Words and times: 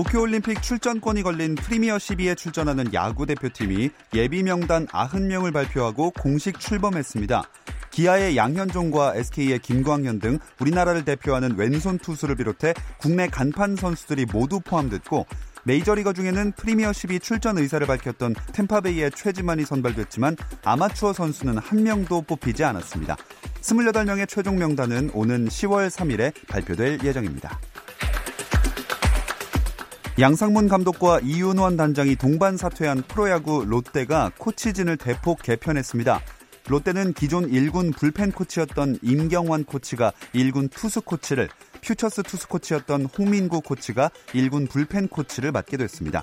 도쿄올림픽 0.00 0.62
출전권이 0.62 1.22
걸린 1.22 1.54
프리미어 1.54 1.98
12에 1.98 2.34
출전하는 2.34 2.94
야구 2.94 3.26
대표팀이 3.26 3.90
예비 4.14 4.42
명단 4.42 4.86
90명을 4.86 5.52
발표하고 5.52 6.10
공식 6.12 6.58
출범했습니다. 6.58 7.42
기아의 7.90 8.34
양현종과 8.34 9.16
SK의 9.16 9.58
김광현 9.58 10.20
등 10.20 10.38
우리나라를 10.58 11.04
대표하는 11.04 11.54
왼손 11.58 11.98
투수를 11.98 12.36
비롯해 12.36 12.72
국내 12.96 13.26
간판 13.26 13.76
선수들이 13.76 14.24
모두 14.32 14.58
포함됐고 14.60 15.26
메이저리거 15.64 16.14
중에는 16.14 16.52
프리미어 16.52 16.94
12 16.94 17.20
출전 17.20 17.58
의사를 17.58 17.86
밝혔던 17.86 18.36
템파베이의 18.54 19.10
최지만이 19.10 19.66
선발됐지만 19.66 20.34
아마추어 20.64 21.12
선수는 21.12 21.58
한 21.58 21.82
명도 21.82 22.22
뽑히지 22.22 22.64
않았습니다. 22.64 23.18
28명의 23.60 24.26
최종 24.26 24.56
명단은 24.56 25.10
오는 25.12 25.46
10월 25.46 25.90
3일에 25.90 26.32
발표될 26.46 27.00
예정입니다. 27.04 27.60
양상문 30.20 30.68
감독과 30.68 31.20
이윤원 31.20 31.78
단장이 31.78 32.14
동반 32.14 32.58
사퇴한 32.58 33.04
프로야구 33.08 33.64
롯데가 33.64 34.30
코치진을 34.36 34.98
대폭 34.98 35.40
개편했습니다. 35.42 36.20
롯데는 36.68 37.14
기존 37.14 37.50
1군 37.50 37.96
불펜 37.96 38.30
코치였던 38.30 38.98
임경완 39.00 39.64
코치가 39.64 40.12
1군 40.34 40.70
투수 40.70 41.00
코치를, 41.00 41.48
퓨처스 41.80 42.24
투수 42.24 42.48
코치였던 42.48 43.06
홍민구 43.06 43.62
코치가 43.62 44.10
1군 44.32 44.68
불펜 44.68 45.08
코치를 45.08 45.52
맡게 45.52 45.78
됐습니다. 45.78 46.22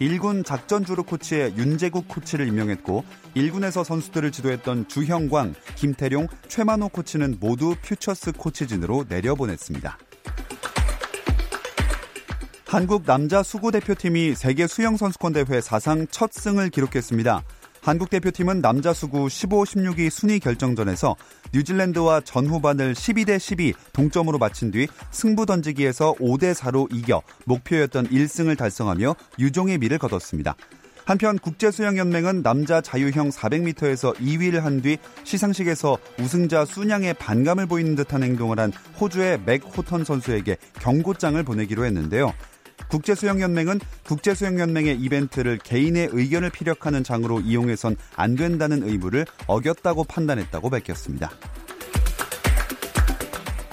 1군 0.00 0.46
작전주루 0.46 1.02
코치의 1.02 1.58
윤재국 1.58 2.08
코치를 2.08 2.48
임명했고 2.48 3.04
1군에서 3.36 3.84
선수들을 3.84 4.32
지도했던 4.32 4.88
주형광, 4.88 5.54
김태룡, 5.74 6.28
최만호 6.48 6.88
코치는 6.88 7.36
모두 7.40 7.74
퓨처스 7.82 8.32
코치진으로 8.32 9.04
내려보냈습니다. 9.06 9.98
한국 12.74 13.04
남자 13.06 13.44
수구 13.44 13.70
대표팀이 13.70 14.34
세계 14.34 14.66
수영 14.66 14.96
선수권 14.96 15.32
대회 15.32 15.60
사상 15.60 16.08
첫 16.10 16.32
승을 16.32 16.70
기록했습니다. 16.70 17.44
한국 17.80 18.10
대표팀은 18.10 18.62
남자 18.62 18.92
수구 18.92 19.28
15, 19.28 19.62
16위 19.62 20.10
순위 20.10 20.40
결정전에서 20.40 21.14
뉴질랜드와 21.52 22.22
전후반을 22.22 22.94
12대 22.94 23.38
12 23.38 23.74
동점으로 23.92 24.38
마친 24.38 24.72
뒤 24.72 24.88
승부 25.12 25.46
던지기에서 25.46 26.14
5대 26.14 26.52
4로 26.52 26.92
이겨 26.92 27.22
목표였던 27.44 28.08
1승을 28.08 28.58
달성하며 28.58 29.14
유종의 29.38 29.78
미를 29.78 29.98
거뒀습니다. 29.98 30.56
한편 31.04 31.38
국제수영연맹은 31.38 32.42
남자 32.42 32.80
자유형 32.80 33.28
400m에서 33.28 34.16
2위를 34.16 34.62
한 34.62 34.80
뒤 34.80 34.98
시상식에서 35.22 35.96
우승자 36.18 36.64
순양에 36.64 37.12
반감을 37.12 37.66
보이는 37.66 37.94
듯한 37.94 38.24
행동을 38.24 38.58
한 38.58 38.72
호주의 39.00 39.38
맥 39.46 39.62
호턴 39.62 40.02
선수에게 40.02 40.56
경고장을 40.80 41.40
보내기로 41.40 41.84
했는데요. 41.84 42.32
국제수영연맹은 42.94 43.80
국제수영연맹의 44.04 45.00
이벤트를 45.00 45.58
개인의 45.58 46.10
의견을 46.12 46.50
피력하는 46.50 47.02
장으로 47.02 47.40
이용해선 47.40 47.96
안 48.14 48.36
된다는 48.36 48.88
의무를 48.88 49.26
어겼다고 49.48 50.04
판단했다고 50.04 50.70
밝혔습니다. 50.70 51.32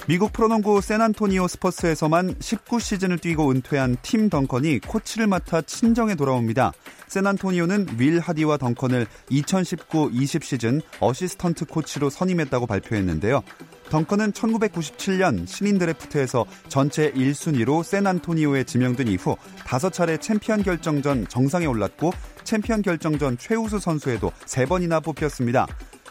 미국 0.08 0.32
프로농구 0.32 0.80
샌안토니오 0.80 1.46
스퍼스에서만 1.46 2.34
19시즌을 2.34 3.20
뛰고 3.20 3.52
은퇴한 3.52 3.98
팀 4.02 4.28
덩컨이 4.28 4.80
코치를 4.80 5.28
맡아 5.28 5.62
친정에 5.62 6.16
돌아옵니다. 6.16 6.72
샌안토니오는 7.06 7.98
윌 7.98 8.18
하디와 8.18 8.56
덩컨을 8.56 9.06
2019-20 9.30 10.42
시즌 10.42 10.82
assistant 10.98 11.66
코치로 11.66 12.10
선임했다고 12.10 12.66
발표했는데요. 12.66 13.44
덩컨은 13.92 14.32
1997년 14.32 15.46
신인 15.46 15.76
드래프트에서 15.76 16.46
전체 16.68 17.12
1순위로 17.12 17.84
샌안토니오에 17.84 18.64
지명된 18.64 19.06
이후 19.08 19.36
5차례 19.66 20.18
챔피언 20.18 20.62
결정전 20.62 21.28
정상에 21.28 21.66
올랐고 21.66 22.10
챔피언 22.42 22.80
결정전 22.80 23.36
최우수 23.36 23.78
선수에도 23.78 24.32
3번이나 24.46 25.04
뽑혔습니다. 25.04 25.66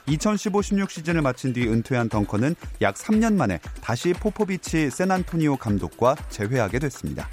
2015-16 0.05 0.91
시즌을 0.91 1.23
마친 1.23 1.53
뒤 1.53 1.67
은퇴한 1.67 2.09
덩컨은 2.09 2.53
약 2.83 2.93
3년 2.93 3.33
만에 3.33 3.59
다시 3.81 4.13
포포비치 4.13 4.91
샌안토니오 4.91 5.55
감독과 5.55 6.15
재회하게 6.29 6.77
됐습니다. 6.77 7.27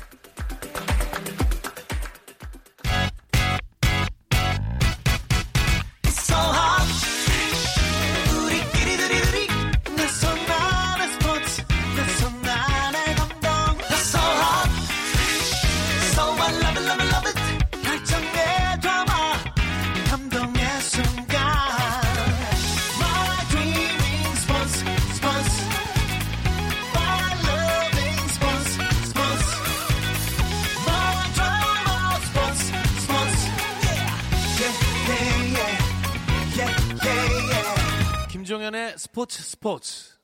김종현의 38.48 38.94
스포츠 38.97 39.42
스포츠 39.42 40.16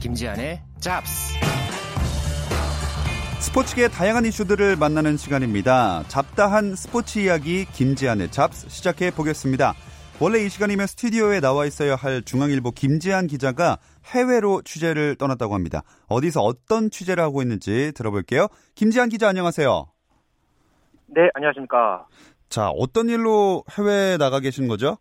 김지한의 0.00 0.62
잡스 0.78 1.34
스포츠계 3.40 3.88
다양한 3.88 4.26
이슈들을 4.26 4.76
만나는 4.76 5.16
시간입니다. 5.16 6.04
잡다한 6.06 6.76
스포츠 6.76 7.18
이야기 7.18 7.64
김지한의 7.64 8.30
잡스 8.30 8.68
시작해 8.68 9.10
보겠습니다. 9.10 9.74
원래 10.20 10.38
이 10.44 10.48
시간이면 10.48 10.86
스튜디오에 10.86 11.40
나와 11.40 11.66
있어야 11.66 11.96
할 11.96 12.22
중앙일보 12.22 12.70
김지한 12.70 13.26
기자가 13.26 13.78
해외로 14.04 14.62
취재를 14.62 15.16
떠났다고 15.16 15.52
합니다. 15.54 15.82
어디서 16.06 16.42
어떤 16.42 16.92
취재를 16.92 17.24
하고 17.24 17.42
있는지 17.42 17.90
들어볼게요. 17.96 18.46
김지한 18.76 19.08
기자 19.08 19.28
안녕하세요. 19.28 19.88
네, 21.14 21.28
안녕하십니까. 21.34 22.06
자, 22.52 22.68
어떤 22.68 23.08
일로 23.08 23.64
해외에 23.78 24.18
나가 24.18 24.38
계신 24.38 24.68
거죠? 24.68 24.98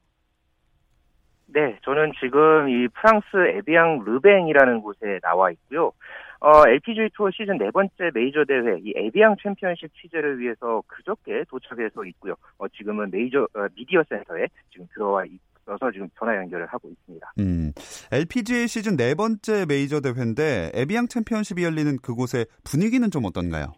네, 1.47 1.77
저는 1.83 2.13
지금 2.21 2.69
이 2.69 2.87
프랑스 2.87 3.25
에비앙 3.57 4.05
레뱅이라는 4.05 4.79
곳에 4.79 5.19
나와 5.21 5.51
있고요. 5.51 5.91
어, 6.39 6.65
LPGA 6.65 7.09
투어 7.13 7.29
시즌 7.29 7.57
네 7.57 7.69
번째 7.71 7.91
메이저 8.13 8.45
대회 8.45 8.79
이 8.81 8.93
에비앙 8.95 9.35
챔피언십 9.43 9.91
취재를 10.01 10.39
위해서 10.39 10.81
그저께 10.87 11.43
도착해서 11.49 12.05
있고요. 12.05 12.35
어, 12.57 12.69
지금은 12.69 13.11
메이저 13.11 13.41
어, 13.53 13.67
미디어 13.75 14.01
센터에 14.07 14.47
지금 14.71 14.87
들어와 14.93 15.25
있어서 15.25 15.91
지금 15.91 16.07
전화 16.17 16.37
연결을 16.37 16.67
하고 16.67 16.87
있습니다. 16.87 17.33
음, 17.39 17.73
LPGA 18.13 18.69
시즌 18.69 18.95
네 18.95 19.13
번째 19.13 19.65
메이저 19.67 19.99
대회인데 19.99 20.71
에비앙 20.73 21.09
챔피언십이 21.09 21.65
열리는 21.65 21.97
그곳의 21.97 22.45
분위기는 22.63 23.11
좀 23.11 23.25
어떤가요? 23.25 23.73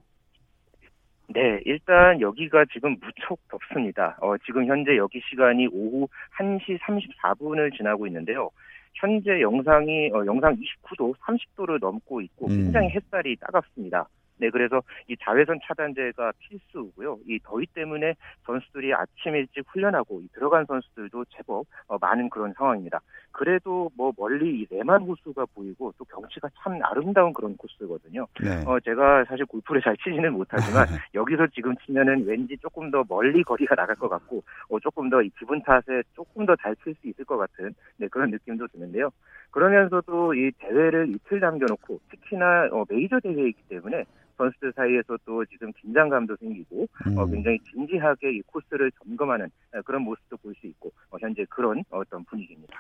네, 1.34 1.60
일단 1.66 2.22
여기가 2.22 2.66
지금 2.72 2.96
무척 3.02 3.40
덥습니다. 3.50 4.16
어, 4.22 4.38
지금 4.46 4.68
현재 4.68 4.96
여기 4.98 5.20
시간이 5.30 5.68
오후 5.72 6.08
1시 6.38 6.80
34분을 6.80 7.76
지나고 7.76 8.06
있는데요. 8.08 8.52
현재 8.94 9.42
영상이 9.42 10.12
어, 10.14 10.24
영상 10.28 10.56
29도, 10.56 11.16
30도를 11.18 11.80
넘고 11.80 12.22
있고 12.22 12.48
굉장히 12.48 12.90
햇살이 12.90 13.36
따갑습니다. 13.38 14.08
네, 14.38 14.50
그래서 14.50 14.82
이 15.08 15.16
자외선 15.22 15.60
차단제가 15.64 16.34
필수고요. 16.40 17.20
이 17.28 17.40
더위 17.44 17.66
때문에 17.68 18.16
선수들이 18.46 18.94
아침 18.94 19.36
일찍 19.36 19.64
훈련하고 19.68 20.22
들어간 20.34 20.66
선수들도 20.66 21.26
제법 21.36 21.66
어, 21.88 21.98
많은 22.00 22.30
그런 22.30 22.54
상황입니다. 22.54 23.00
그래도 23.32 23.90
뭐 23.96 24.12
멀리 24.16 24.60
이 24.60 24.68
레만 24.70 25.02
호수가 25.04 25.46
보이고 25.56 25.92
또 25.98 26.06
경치가 26.06 26.50
참 26.62 26.80
아름다운 26.84 27.34
그런 27.34 27.58
코스거든요. 27.58 28.28
네. 28.44 28.64
어, 28.68 28.80
제가 28.80 29.26
사실 29.26 29.46
골프를 29.46 29.82
잘 29.82 29.98
치지는 29.98 30.34
못하지만 30.34 30.86
여기서 31.16 31.48
지금 31.48 31.76
치면은 31.78 32.26
왠지 32.26 32.56
조금 32.58 32.92
더 32.92 33.04
멀리 33.08 33.44
거리가 33.44 33.76
나갈 33.76 33.96
것 33.96 34.10
같고 34.10 34.44
어, 34.70 34.80
조금 34.80 35.10
더 35.10 35.22
이 35.24 35.30
기분 35.40 35.62
탓에 35.62 36.04
조금 36.16 36.46
더 36.46 36.56
잘 36.58 36.76
칠 36.84 36.94
수 36.96 37.08
있을 37.08 37.26
것 37.26 37.38
같은 37.38 37.74
네, 37.98 38.08
그런 38.08 38.30
느낌도 38.30 38.68
드는데요. 38.68 39.10
그러면서도 39.52 40.34
이 40.34 40.52
대회를 40.60 41.10
이틀 41.10 41.40
남겨놓고 41.40 42.00
특히나 42.10 42.70
어, 42.72 42.84
메이저 42.90 43.20
대회이기 43.20 43.62
때문에 43.70 44.04
선수들 44.38 44.74
사이에서 44.76 45.18
또 45.26 45.46
지금 45.46 45.72
긴장감도 45.74 46.36
생기고 46.38 46.84
어, 46.84 47.10
음. 47.10 47.18
어, 47.18 47.26
굉장히 47.26 47.60
진지하게 47.72 48.34
이 48.38 48.42
코스를 48.44 48.92
점검하는 49.04 49.50
어, 49.74 49.82
그런 49.84 50.02
모습도 50.04 50.38
볼 50.38 50.54
수 50.60 50.68
있고 50.68 50.92
어, 51.10 51.18
현재 51.20 51.46
그런 51.50 51.84
어떤 51.90 52.24
분위기입니다. 52.26 52.80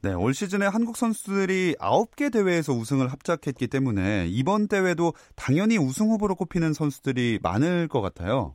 네, 0.00 0.12
올 0.14 0.32
시즌에 0.32 0.66
한국 0.66 0.96
선수들이 0.96 1.74
9개 1.80 2.32
대회에서 2.32 2.72
우승을 2.72 3.08
합작했기 3.08 3.66
때문에 3.66 4.26
이번 4.28 4.68
대회도 4.68 5.12
당연히 5.34 5.76
우승 5.76 6.06
후보로 6.10 6.36
꼽히는 6.36 6.72
선수들이 6.72 7.40
많을 7.42 7.88
것 7.88 8.00
같아요. 8.00 8.54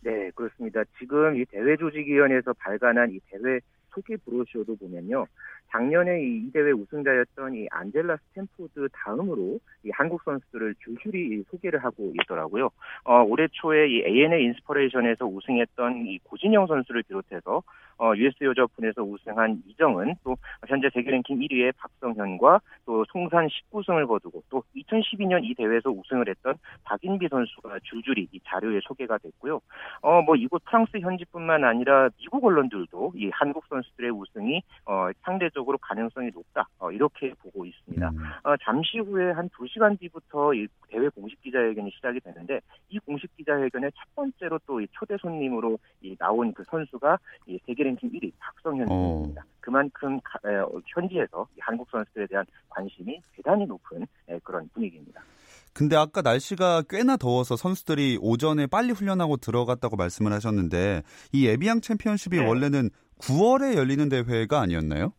네, 0.00 0.30
그렇습니다. 0.34 0.82
지금 0.98 1.36
이 1.36 1.44
대회 1.46 1.76
조직위원회에서 1.76 2.52
발간한 2.52 3.10
이 3.10 3.20
대회 3.30 3.60
소개 3.92 4.16
브로셔도 4.16 4.76
보면요. 4.76 5.26
작년에 5.72 6.22
이 6.22 6.52
대회 6.52 6.70
우승자였던 6.70 7.54
이 7.54 7.66
안젤라 7.70 8.16
스탠포드 8.28 8.88
다음으로 8.92 9.58
이 9.84 9.90
한국 9.92 10.22
선수들을 10.22 10.74
줄줄이 10.84 11.42
소개를 11.50 11.82
하고 11.82 12.12
있더라고요. 12.20 12.70
어, 13.04 13.22
올해 13.22 13.48
초에 13.50 13.88
이 13.88 14.04
ANA 14.06 14.44
인스퍼레이션에서 14.44 15.24
우승했던 15.24 16.06
이 16.06 16.18
고진영 16.18 16.66
선수를 16.66 17.02
비롯해서 17.04 17.62
어, 17.98 18.12
US 18.16 18.44
여자 18.44 18.64
오픈에서 18.64 19.02
우승한 19.02 19.62
이정은 19.68 20.14
또 20.24 20.36
현재 20.68 20.90
세계 20.92 21.10
랭킹 21.10 21.38
1위의 21.38 21.72
박성현과 21.78 22.60
또 22.84 23.04
통산 23.06 23.48
19승을 23.48 24.06
거두고 24.08 24.42
또 24.50 24.62
2012년 24.76 25.40
이 25.44 25.54
대회에서 25.54 25.90
우승을 25.90 26.28
했던 26.28 26.54
박인비 26.84 27.28
선수가 27.28 27.78
줄줄이 27.84 28.28
이 28.32 28.40
자료에 28.44 28.80
소개가 28.82 29.18
됐고요. 29.18 29.60
어, 30.02 30.22
뭐 30.22 30.36
이곳 30.36 30.62
프랑스 30.64 30.98
현지뿐만 30.98 31.64
아니라 31.64 32.08
미국 32.18 32.44
언론들도 32.44 33.12
이 33.16 33.30
한국 33.32 33.64
선수들의 33.68 34.10
우승이 34.10 34.62
어, 34.86 35.10
상대적으로 35.22 35.61
가능성이 35.80 36.30
높다 36.34 36.68
어, 36.78 36.90
이렇게 36.90 37.32
보고 37.40 37.64
있습니다. 37.64 38.10
음. 38.10 38.18
어, 38.44 38.54
잠시 38.62 38.98
후에 38.98 39.32
한 39.32 39.48
2시간 39.48 39.98
뒤부터 39.98 40.52
이 40.54 40.66
대회 40.88 41.08
공식 41.08 41.40
기자회견이 41.42 41.90
시작이 41.92 42.20
되는데 42.20 42.60
이 42.90 42.98
공식 42.98 43.34
기자회견에 43.36 43.90
첫 43.90 44.14
번째로 44.14 44.58
또 44.66 44.82
이 44.82 44.86
초대 44.92 45.16
손님으로 45.18 45.78
이 46.02 46.16
나온 46.18 46.52
그 46.52 46.64
선수가 46.68 47.18
이 47.46 47.58
세계 47.66 47.84
랭킹 47.84 48.10
1위 48.10 48.32
박성현 48.38 48.88
어. 48.90 48.94
선수입니다. 48.94 49.44
그만큼 49.60 50.20
현지에서 50.86 51.46
한국 51.60 51.88
선수들에 51.90 52.26
대한 52.26 52.44
관심이 52.68 53.20
대단히 53.36 53.64
높은 53.64 54.06
그런 54.42 54.68
분위기입니다. 54.74 55.22
근데 55.72 55.96
아까 55.96 56.20
날씨가 56.20 56.82
꽤나 56.88 57.16
더워서 57.16 57.56
선수들이 57.56 58.18
오전에 58.20 58.66
빨리 58.66 58.92
훈련하고 58.92 59.36
들어갔다고 59.36 59.96
말씀을 59.96 60.32
하셨는데 60.32 61.02
이 61.32 61.46
에비앙 61.46 61.80
챔피언십이 61.80 62.38
네. 62.38 62.46
원래는 62.46 62.90
9월에 63.20 63.76
열리는 63.76 64.08
대회가 64.08 64.60
아니었나요? 64.60 65.12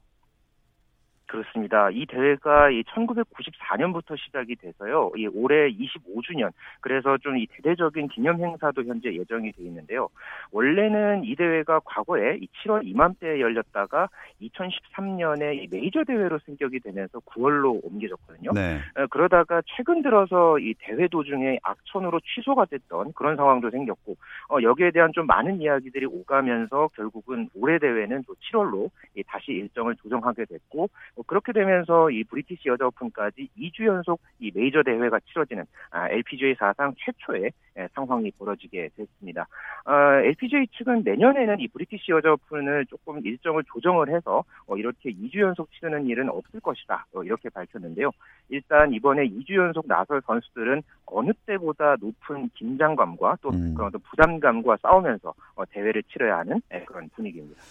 그렇습니다. 1.33 1.89
이 1.89 2.05
대회가 2.05 2.69
이 2.69 2.83
1994년부터 2.83 4.15
시작이 4.17 4.55
돼서요. 4.55 5.11
이 5.17 5.25
올해 5.27 5.67
25주년. 5.71 6.51
그래서 6.79 7.17
좀 7.17 7.33
이 7.33 7.47
대대적인 7.47 8.09
기념 8.09 8.39
행사도 8.39 8.83
현재 8.83 9.13
예정이 9.13 9.51
돼 9.51 9.63
있는데요. 9.63 10.09
원래는 10.51 11.23
이 11.23 11.35
대회가 11.35 11.79
과거에 11.83 12.37
이 12.37 12.47
7월 12.47 12.85
이맘때에 12.85 13.39
열렸다가 13.39 14.09
2013년에 14.41 15.55
이 15.55 15.67
메이저 15.71 16.03
대회로 16.03 16.39
승격이 16.45 16.79
되면서 16.81 17.19
9월로 17.19 17.83
옮겨졌거든요. 17.83 18.51
네. 18.53 18.79
어, 18.95 19.07
그러다가 19.07 19.61
최근 19.65 20.01
들어서 20.03 20.59
이 20.59 20.75
대회 20.79 21.07
도중에 21.07 21.57
악천후로 21.63 22.19
취소가 22.21 22.65
됐던 22.65 23.13
그런 23.13 23.35
상황도 23.35 23.71
생겼고 23.71 24.15
어, 24.49 24.57
여기에 24.61 24.91
대한 24.91 25.11
좀 25.13 25.25
많은 25.25 25.61
이야기들이 25.61 26.05
오가면서 26.05 26.89
결국은 26.95 27.49
올해 27.55 27.79
대회는 27.79 28.23
또 28.27 28.35
7월로 28.35 28.89
다시 29.27 29.51
일정을 29.51 29.95
조정하게 29.95 30.45
됐고 30.45 30.89
어, 31.23 31.25
그렇게 31.25 31.53
되면서 31.53 32.09
이 32.11 32.23
브리티시 32.25 32.69
여자 32.69 32.85
오픈까지 32.87 33.49
2주 33.57 33.85
연속 33.85 34.19
이 34.39 34.51
메이저 34.53 34.83
대회가 34.83 35.19
치러지는 35.31 35.63
아, 35.91 36.09
LPGA 36.09 36.55
사상 36.59 36.93
최초의 36.97 37.51
예, 37.79 37.87
상황이 37.95 38.29
벌어지게 38.37 38.89
됐습니다. 38.95 39.47
어, 39.85 39.93
LPGA 40.23 40.67
측은 40.77 41.03
내년에는 41.03 41.59
이 41.59 41.67
브리티시 41.69 42.11
여자 42.11 42.33
오픈을 42.33 42.85
조금 42.85 43.25
일정을 43.25 43.63
조정을 43.65 44.09
해서 44.09 44.43
어, 44.67 44.77
이렇게 44.77 45.11
2주 45.11 45.39
연속 45.39 45.71
치르는 45.71 46.05
일은 46.05 46.29
없을 46.29 46.59
것이다. 46.59 47.07
어, 47.13 47.23
이렇게 47.23 47.49
밝혔는데요. 47.49 48.11
일단 48.49 48.93
이번에 48.93 49.27
2주 49.27 49.55
연속 49.55 49.87
나설 49.87 50.21
선수들은 50.25 50.83
어느 51.07 51.31
때보다 51.45 51.95
높은 51.99 52.49
긴장감과 52.53 53.37
또 53.41 53.49
음. 53.49 53.73
그런 53.73 53.91
부담감과 53.91 54.77
싸우면서 54.81 55.33
어, 55.55 55.65
대회를 55.65 56.03
치러야 56.03 56.39
하는 56.39 56.61
예, 56.73 56.83
그런 56.85 57.09
분위기입니다. 57.09 57.61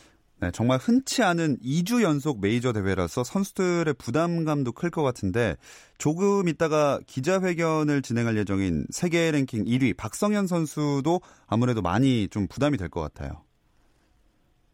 네, 0.43 0.51
정말 0.51 0.79
흔치 0.79 1.23
않은 1.23 1.59
2주 1.59 2.03
연속 2.03 2.41
메이저 2.41 2.73
대회라서 2.73 3.23
선수들의 3.23 3.95
부담감도 3.95 4.73
클 4.73 4.91
것 4.91 5.05
같은데 5.05 5.55
조금 5.99 6.49
있다가 6.49 6.99
기자회견을 7.07 8.03
진행할 8.03 8.37
예정인 8.37 8.85
세계 8.91 9.31
랭킹 9.31 9.67
1위 9.67 9.97
박성현 9.97 10.49
선수도 10.49 11.21
아무래도 11.49 11.81
많이 11.81 12.27
좀 12.27 12.49
부담이 12.49 12.77
될 12.77 12.89
것 12.89 13.01
같아요. 13.03 13.45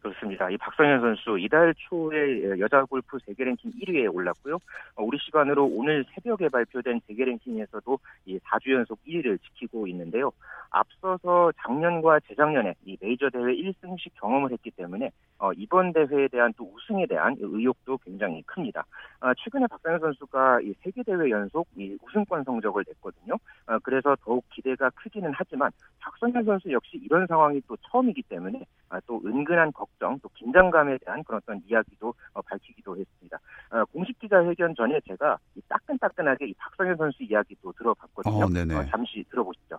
그렇습니다. 0.01 0.49
이 0.49 0.57
박성현 0.57 1.01
선수 1.01 1.37
이달 1.37 1.73
초에 1.77 2.57
여자 2.59 2.83
골프 2.85 3.17
세계 3.25 3.43
랭킹 3.43 3.71
1위에 3.71 4.11
올랐고요. 4.13 4.55
어, 4.95 5.03
우리 5.03 5.17
시간으로 5.19 5.65
오늘 5.65 6.03
새벽에 6.15 6.49
발표된 6.49 7.01
세계 7.05 7.25
랭킹에서도 7.25 7.99
이 8.25 8.39
4주 8.39 8.73
연속 8.73 8.97
1위를 9.05 9.37
지키고 9.43 9.85
있는데요. 9.87 10.31
앞서서 10.71 11.51
작년과 11.61 12.21
재작년에 12.21 12.75
이 12.85 12.97
메이저 13.01 13.29
대회 13.29 13.43
1승씩 13.53 14.11
경험을 14.19 14.51
했기 14.51 14.71
때문에 14.71 15.11
어, 15.39 15.53
이번 15.53 15.93
대회에 15.93 16.27
대한 16.27 16.53
또 16.57 16.69
우승에 16.73 17.05
대한 17.05 17.35
의욕도 17.39 17.97
굉장히 17.99 18.43
큽니다. 18.43 18.85
어, 19.21 19.33
최근에 19.33 19.67
박성현 19.67 19.99
선수가 19.99 20.61
이 20.61 20.73
세계 20.81 21.01
대회 21.03 21.29
연속 21.29 21.67
이 21.77 21.97
우승권 22.01 22.43
성적을 22.43 22.83
냈거든요. 22.87 23.35
어, 23.67 23.79
그래서 23.81 24.15
더욱 24.21 24.43
기대가 24.49 24.89
크기는 24.91 25.31
하지만 25.33 25.71
박성현 25.99 26.43
선수 26.43 26.71
역시 26.71 26.97
이런 26.97 27.25
상황이 27.27 27.61
또 27.67 27.77
처음이기 27.89 28.23
때문에 28.23 28.65
아, 28.89 28.99
또 29.07 29.21
은근한 29.25 29.71
걱정, 29.71 30.19
또 30.19 30.29
긴장감에 30.35 30.97
대한 31.05 31.23
그런 31.23 31.39
어떤 31.41 31.61
이야기도 31.67 32.13
어, 32.33 32.41
밝히기도 32.41 32.97
했습니다. 32.97 33.39
어, 33.71 33.85
공식 33.85 34.19
기자회견 34.19 34.75
전에 34.75 34.99
제가 35.07 35.37
이 35.55 35.61
따끈따끈하게 35.69 36.47
이 36.47 36.53
박성현 36.55 36.97
선수 36.97 37.23
이야기도 37.23 37.71
들어봤거든요. 37.73 38.43
어, 38.43 38.47
어, 38.79 38.85
잠시 38.89 39.23
들어보시죠. 39.29 39.77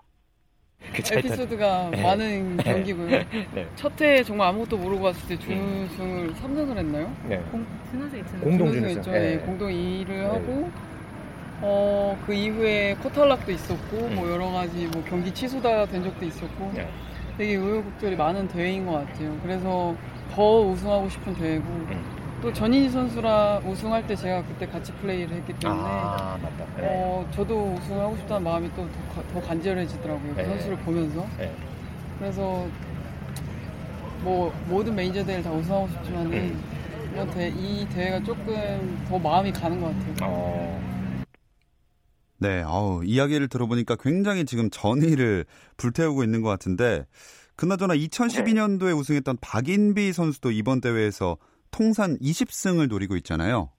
그 0.93 1.03
에피소드가 1.15 1.91
네. 1.93 2.03
많은 2.03 2.57
네. 2.57 2.63
경기고요. 2.65 3.09
네. 3.55 3.67
첫해 3.77 4.25
정말 4.25 4.49
아무것도 4.49 4.79
모르고 4.79 5.05
왔을 5.05 5.29
때 5.29 5.39
준우승을 5.39 6.35
3승을 6.35 6.77
했나요? 6.77 7.15
네. 7.29 7.39
공, 7.51 7.65
공동 8.43 8.73
준우승. 8.73 9.13
네. 9.13 9.39
공동 9.39 9.69
2위를 9.71 10.09
네. 10.09 10.25
하고 10.25 10.71
어, 11.63 12.19
그 12.27 12.33
이후에 12.33 12.95
코탈락도 13.03 13.53
있었고 13.53 13.97
뭐 14.09 14.25
음. 14.25 14.33
여러 14.33 14.51
가지 14.51 14.87
뭐 14.87 15.05
경기 15.05 15.33
취소가 15.33 15.87
된 15.87 16.03
적도 16.03 16.25
있었고 16.25 16.73
네. 16.75 16.89
되게 17.37 17.57
우여곡절이 17.57 18.17
많은 18.17 18.49
대회인 18.49 18.87
것 18.87 18.93
같아요. 18.93 19.37
그래서 19.43 19.95
더 20.33 20.61
우승하고 20.61 21.09
싶은 21.09 21.35
대회고 21.35 21.65
음. 21.65 22.20
또 22.43 22.53
전인희 22.53 22.89
선수랑 22.89 23.63
우승할 23.71 24.07
때 24.07 24.17
제가 24.17 24.43
그때 24.45 24.67
같이 24.67 24.93
플레이를 24.95 25.37
했기 25.37 25.53
때문에 25.59 25.81
아, 25.83 26.39
맞다. 26.43 26.65
네. 26.77 26.87
어, 26.89 27.29
저도 27.35 27.75
우승을 27.75 28.01
하고 28.01 28.17
싶다는 28.17 28.45
마음이 28.45 28.71
또 28.75 28.89
더 29.33 29.41
간절해지더라고요. 29.41 30.35
그 30.35 30.41
네. 30.41 30.45
선수를 30.45 30.77
보면서. 30.79 31.27
네. 31.39 31.55
그래서 32.19 32.67
뭐 34.23 34.53
모든 34.69 34.95
메이저 34.95 35.25
대회를 35.25 35.45
다 35.45 35.51
우승하고 35.53 35.89
싶지만은 35.89 36.33
음. 36.33 37.31
대, 37.35 37.49
이 37.49 37.87
대회가 37.89 38.23
조금 38.23 39.05
더 39.09 39.19
마음이 39.19 39.53
가는 39.53 39.81
것 39.81 39.89
같아요. 39.89 40.15
어. 40.23 40.81
네, 42.39 42.63
아우, 42.65 43.05
이야기를 43.05 43.49
들어보니까 43.49 43.97
굉장히 43.97 44.47
지금 44.47 44.71
전의를 44.71 45.45
불태우고 45.77 46.25
있는 46.25 46.41
것 46.41 46.49
같은데, 46.49 47.05
그나저나 47.57 47.95
2012년도에 47.95 48.97
우승했던 48.99 49.37
박인비 49.43 50.13
선수도 50.15 50.51
이번 50.51 50.81
대회에서 50.81 51.37
통산 51.71 52.17
20승을 52.19 52.89
노리고 52.89 53.17
있잖아요. 53.17 53.71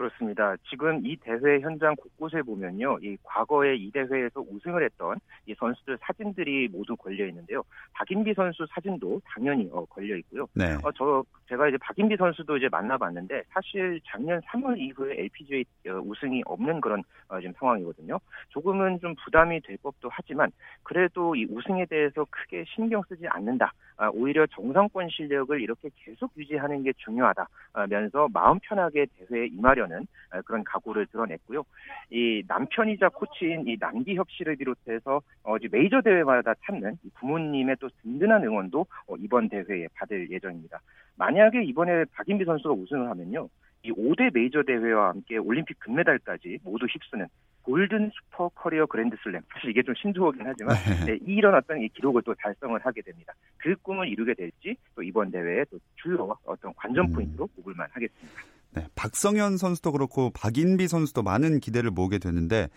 그렇습니다. 0.00 0.56
지금 0.70 1.04
이 1.04 1.14
대회 1.16 1.60
현장 1.60 1.94
곳곳에 1.94 2.40
보면요, 2.40 2.98
이 3.02 3.18
과거에 3.22 3.76
이 3.76 3.90
대회에서 3.90 4.40
우승을 4.40 4.82
했던 4.84 5.18
이 5.46 5.54
선수들 5.58 5.98
사진들이 6.00 6.68
모두 6.68 6.96
걸려 6.96 7.26
있는데요. 7.26 7.62
박인비 7.92 8.32
선수 8.32 8.66
사진도 8.70 9.20
당연히 9.26 9.68
어, 9.70 9.84
걸려 9.84 10.16
있고요. 10.16 10.46
네. 10.54 10.72
어, 10.82 10.90
저 10.96 11.22
제가 11.50 11.66
이제 11.66 11.76
박인비 11.78 12.16
선수도 12.16 12.56
이제 12.56 12.68
만나봤는데 12.70 13.42
사실 13.48 14.00
작년 14.06 14.40
3월 14.42 14.78
이후에 14.78 15.18
LPGA 15.18 15.64
어, 15.88 16.00
우승이 16.04 16.42
없는 16.46 16.80
그런 16.80 17.02
어, 17.28 17.40
지금 17.40 17.52
상황이거든요. 17.58 18.18
조금은 18.50 19.00
좀 19.00 19.16
부담이 19.16 19.60
될 19.62 19.76
법도 19.82 20.08
하지만 20.12 20.52
그래도 20.84 21.34
이 21.34 21.46
우승에 21.50 21.86
대해서 21.86 22.24
크게 22.30 22.64
신경 22.68 23.02
쓰지 23.08 23.26
않는다. 23.26 23.72
아, 23.96 24.08
오히려 24.14 24.46
정상권 24.46 25.08
실력을 25.10 25.60
이렇게 25.60 25.90
계속 25.96 26.30
유지하는 26.36 26.84
게 26.84 26.92
중요하다면서 26.96 28.28
마음 28.32 28.58
편하게 28.62 29.06
대회에 29.18 29.46
임하려는 29.48 30.06
아, 30.30 30.40
그런 30.42 30.62
각오를 30.64 31.06
드러냈고요. 31.06 31.64
이 32.10 32.42
남편이자 32.46 33.08
코치인 33.10 33.66
이 33.66 33.76
남기혁 33.78 34.30
씨를 34.30 34.56
비롯해서 34.56 35.20
어, 35.42 35.56
메이저 35.70 36.00
대회마다 36.00 36.54
찾는 36.64 36.96
부모님의 37.14 37.76
또 37.80 37.88
든든한 38.02 38.44
응원도 38.44 38.86
어, 39.08 39.16
이번 39.18 39.48
대회에 39.48 39.88
받을 39.94 40.30
예정입니다. 40.30 40.80
만약 41.20 41.39
에 41.46 41.64
이번에 41.64 42.04
박인비 42.12 42.44
선수가 42.44 42.74
우승을 42.74 43.08
하면요. 43.10 43.48
이 43.82 43.92
5대 43.92 44.32
메이저 44.34 44.62
대회와 44.62 45.08
함께 45.08 45.38
올림픽 45.38 45.78
금메달까지 45.80 46.58
모두 46.62 46.86
휩쓰는 46.86 47.26
golden 47.62 48.10
super 48.12 48.48
career 48.50 48.86
그랜드슬램 48.86 49.42
사실 49.52 49.70
이게 49.70 49.82
좀 49.82 49.94
신조어긴 49.94 50.42
하지만 50.44 50.76
네. 51.06 51.12
네, 51.12 51.18
이런 51.26 51.54
어떤 51.54 51.80
이 51.80 51.88
기록을 51.88 52.22
또 52.22 52.34
달성을 52.34 52.78
하게 52.84 53.02
됩니다. 53.02 53.32
그 53.58 53.74
꿈을 53.82 54.08
이루게 54.08 54.34
될지 54.34 54.76
또 54.94 55.02
이번 55.02 55.30
대회의 55.30 55.64
또 55.70 55.78
주요 55.96 56.36
어떤 56.44 56.74
관전 56.74 57.06
음. 57.06 57.12
포인트로 57.12 57.46
꼽을만 57.46 57.88
하겠습니다. 57.92 58.42
네, 58.72 58.86
박성현 58.94 59.56
선수도 59.56 59.92
그렇고 59.92 60.30
박인비 60.30 60.88
선수도 60.88 61.22
많은 61.22 61.60
기대를 61.60 61.90
모으게 61.90 62.18
되는데 62.18 62.68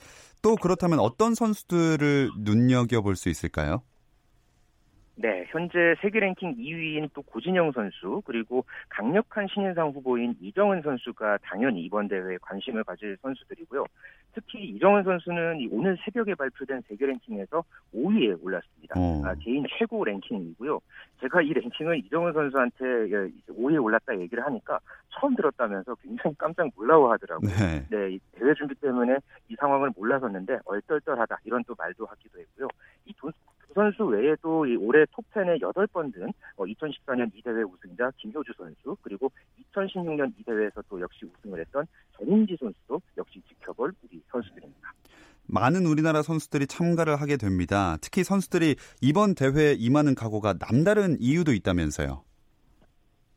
또 0.42 0.56
그렇다면 0.56 1.00
어떤 1.00 1.36
선수들을 1.36 2.32
눈여겨 2.40 3.02
볼 3.02 3.16
수 3.16 3.30
있을까요? 3.30 3.84
네, 5.16 5.46
현재 5.50 5.96
세계 6.02 6.20
랭킹 6.20 6.56
2위인 6.56 7.10
또 7.14 7.22
고진영 7.22 7.72
선수 7.72 8.22
그리고 8.26 8.66
강력한 8.90 9.48
신인상 9.48 9.90
후보인 9.90 10.36
이정은 10.42 10.82
선수가 10.82 11.38
당연히 11.44 11.84
이번 11.84 12.08
대회에 12.08 12.38
관심을 12.42 12.84
가질 12.84 13.18
선수들이고요. 13.22 13.86
특히 14.34 14.64
이정은 14.70 15.04
선수는 15.04 15.70
오늘 15.72 15.96
새벽에 16.04 16.34
발표된 16.34 16.82
세계 16.88 17.06
랭킹에서 17.06 17.64
5위에 17.94 18.44
올랐습니다. 18.44 18.96
어. 18.98 19.22
아, 19.24 19.36
개인 19.36 19.64
최고 19.78 20.04
랭킹이고요. 20.04 20.80
제가 21.22 21.44
이 21.44 21.54
랭킹을 21.54 22.00
이정은 22.00 22.34
선수한테 22.34 22.84
5위에 23.50 23.84
올랐다 23.84 24.20
얘기를 24.20 24.44
하니까 24.44 24.80
처음 25.12 25.36
들었다면서 25.36 25.94
굉장히 25.96 26.36
깜짝 26.40 26.68
놀라워하더라고요. 26.76 27.52
네. 27.52 27.86
네, 27.92 28.18
대회 28.32 28.54
준비 28.56 28.74
때문에 28.76 29.18
이 29.50 29.56
상황을 29.60 29.92
몰라섰는데 29.96 30.60
얼떨떨하다 30.66 31.38
이런 31.44 31.64
또 31.66 31.76
말도 31.78 32.08
하기도 32.08 32.40
했고요. 32.40 32.68
이 33.06 33.14
선수 33.74 34.06
외에도 34.06 34.60
올해 34.80 35.04
톱10에 35.06 35.62
8번 35.62 36.14
든 36.14 36.32
2014년 36.58 37.28
어, 37.28 37.32
이 37.36 37.42
대회 37.42 37.64
우승자 37.64 38.12
김효주 38.18 38.54
선수 38.58 38.98
그리고 39.02 39.32
2016년 39.76 40.32
이 40.38 40.44
대회에서 40.44 40.82
또 40.90 41.00
역시 41.02 41.26
우승을 41.26 41.60
했던 41.60 41.86
전인지 42.18 42.58
선수도 42.60 43.02
역시 43.18 43.42
지켜볼 43.48 43.94
우리 44.04 44.22
선수들입니다. 44.32 44.94
많은 45.48 45.86
우리나라 45.86 46.22
선수들이 46.22 46.68
참가를 46.68 47.18
하게 47.18 47.38
됩니다. 47.38 47.98
특히 48.02 48.24
선수들이 48.24 48.76
이번 49.02 49.36
대회에 49.36 49.74
임하는 49.74 50.16
각오가 50.16 50.54
남다른 50.54 51.18
이유도 51.20 51.54
있다면서요. 51.54 52.24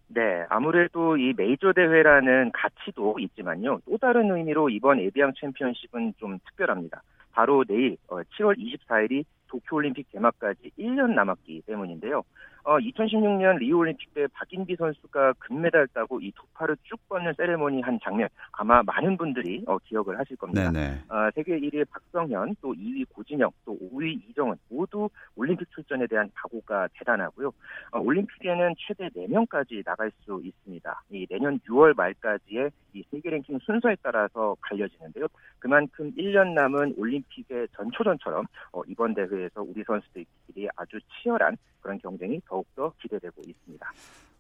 네, 0.09 0.45
아무래도 0.49 1.17
이 1.17 1.35
메이저 1.37 1.73
대회라는 1.73 2.53
가치도 2.53 3.19
있지만요. 3.19 3.81
또 3.85 3.99
다른 3.99 4.31
의미로 4.31 4.71
이번 4.71 5.01
에비앙 5.01 5.33
챔피언십은 5.41 6.15
좀 6.19 6.39
특별합니다. 6.47 7.03
바로 7.33 7.65
내일 7.65 7.97
7월 8.07 8.53
어, 8.53 8.55
24일이 8.89 9.25
도쿄올림픽 9.49 10.11
개막까지 10.11 10.73
1년 10.79 11.15
남았기 11.15 11.63
때문인데요. 11.67 12.23
어, 12.67 12.79
2016년 12.79 13.59
리우올림픽 13.59 14.13
때 14.13 14.27
박인비 14.33 14.75
선수가 14.75 15.35
금메달 15.35 15.87
따고 15.95 16.21
이두 16.21 16.43
팔을 16.55 16.77
쭉 16.83 16.99
뻗는 17.09 17.35
세레모니 17.37 17.81
한 17.83 17.97
장면 18.03 18.29
아마 18.51 18.83
많은 18.83 19.17
분들이 19.17 19.63
어, 19.69 19.79
기억을 19.79 20.19
하실 20.19 20.37
겁니다. 20.37 20.73
어, 21.09 21.31
세계 21.37 21.61
1위 21.61 21.89
박성현, 21.89 22.57
또 22.61 22.75
2위 22.75 23.07
고진영, 23.15 23.53
또 23.65 23.79
5위 23.79 24.21
이정은 24.29 24.57
모두 24.69 25.09
올림픽 25.37 25.71
출전에 25.71 26.09
대한 26.09 26.29
각오가 26.35 26.89
대단하고요. 26.95 27.53
어, 27.93 28.01
올림픽에는 28.01 28.75
최대 28.79 29.09
4명까지 29.11 29.85
나갈 29.85 30.11
수 30.25 30.41
있습니다. 30.43 31.03
이 31.11 31.25
내년 31.31 31.61
6월 31.61 31.95
말까지의 31.97 32.71
이 32.95 33.05
세계 33.13 33.31
랭킹 33.31 33.61
순서에 33.61 33.95
따라서 34.03 34.57
갈려지는데요. 34.63 35.29
그만큼 35.61 36.11
1년 36.17 36.55
남은 36.55 36.95
올림픽의 36.97 37.69
전초전처럼 37.77 38.45
어, 38.73 38.83
이번 38.89 39.15
대회에서 39.15 39.63
우리 39.63 39.85
선수들끼리 39.85 40.69
아주 40.75 40.99
치열한 41.23 41.57
그런 41.87 41.99
경쟁이 41.99 42.41
더욱더 42.49 42.93
기대되고 43.01 43.43
있습니다. 43.47 43.93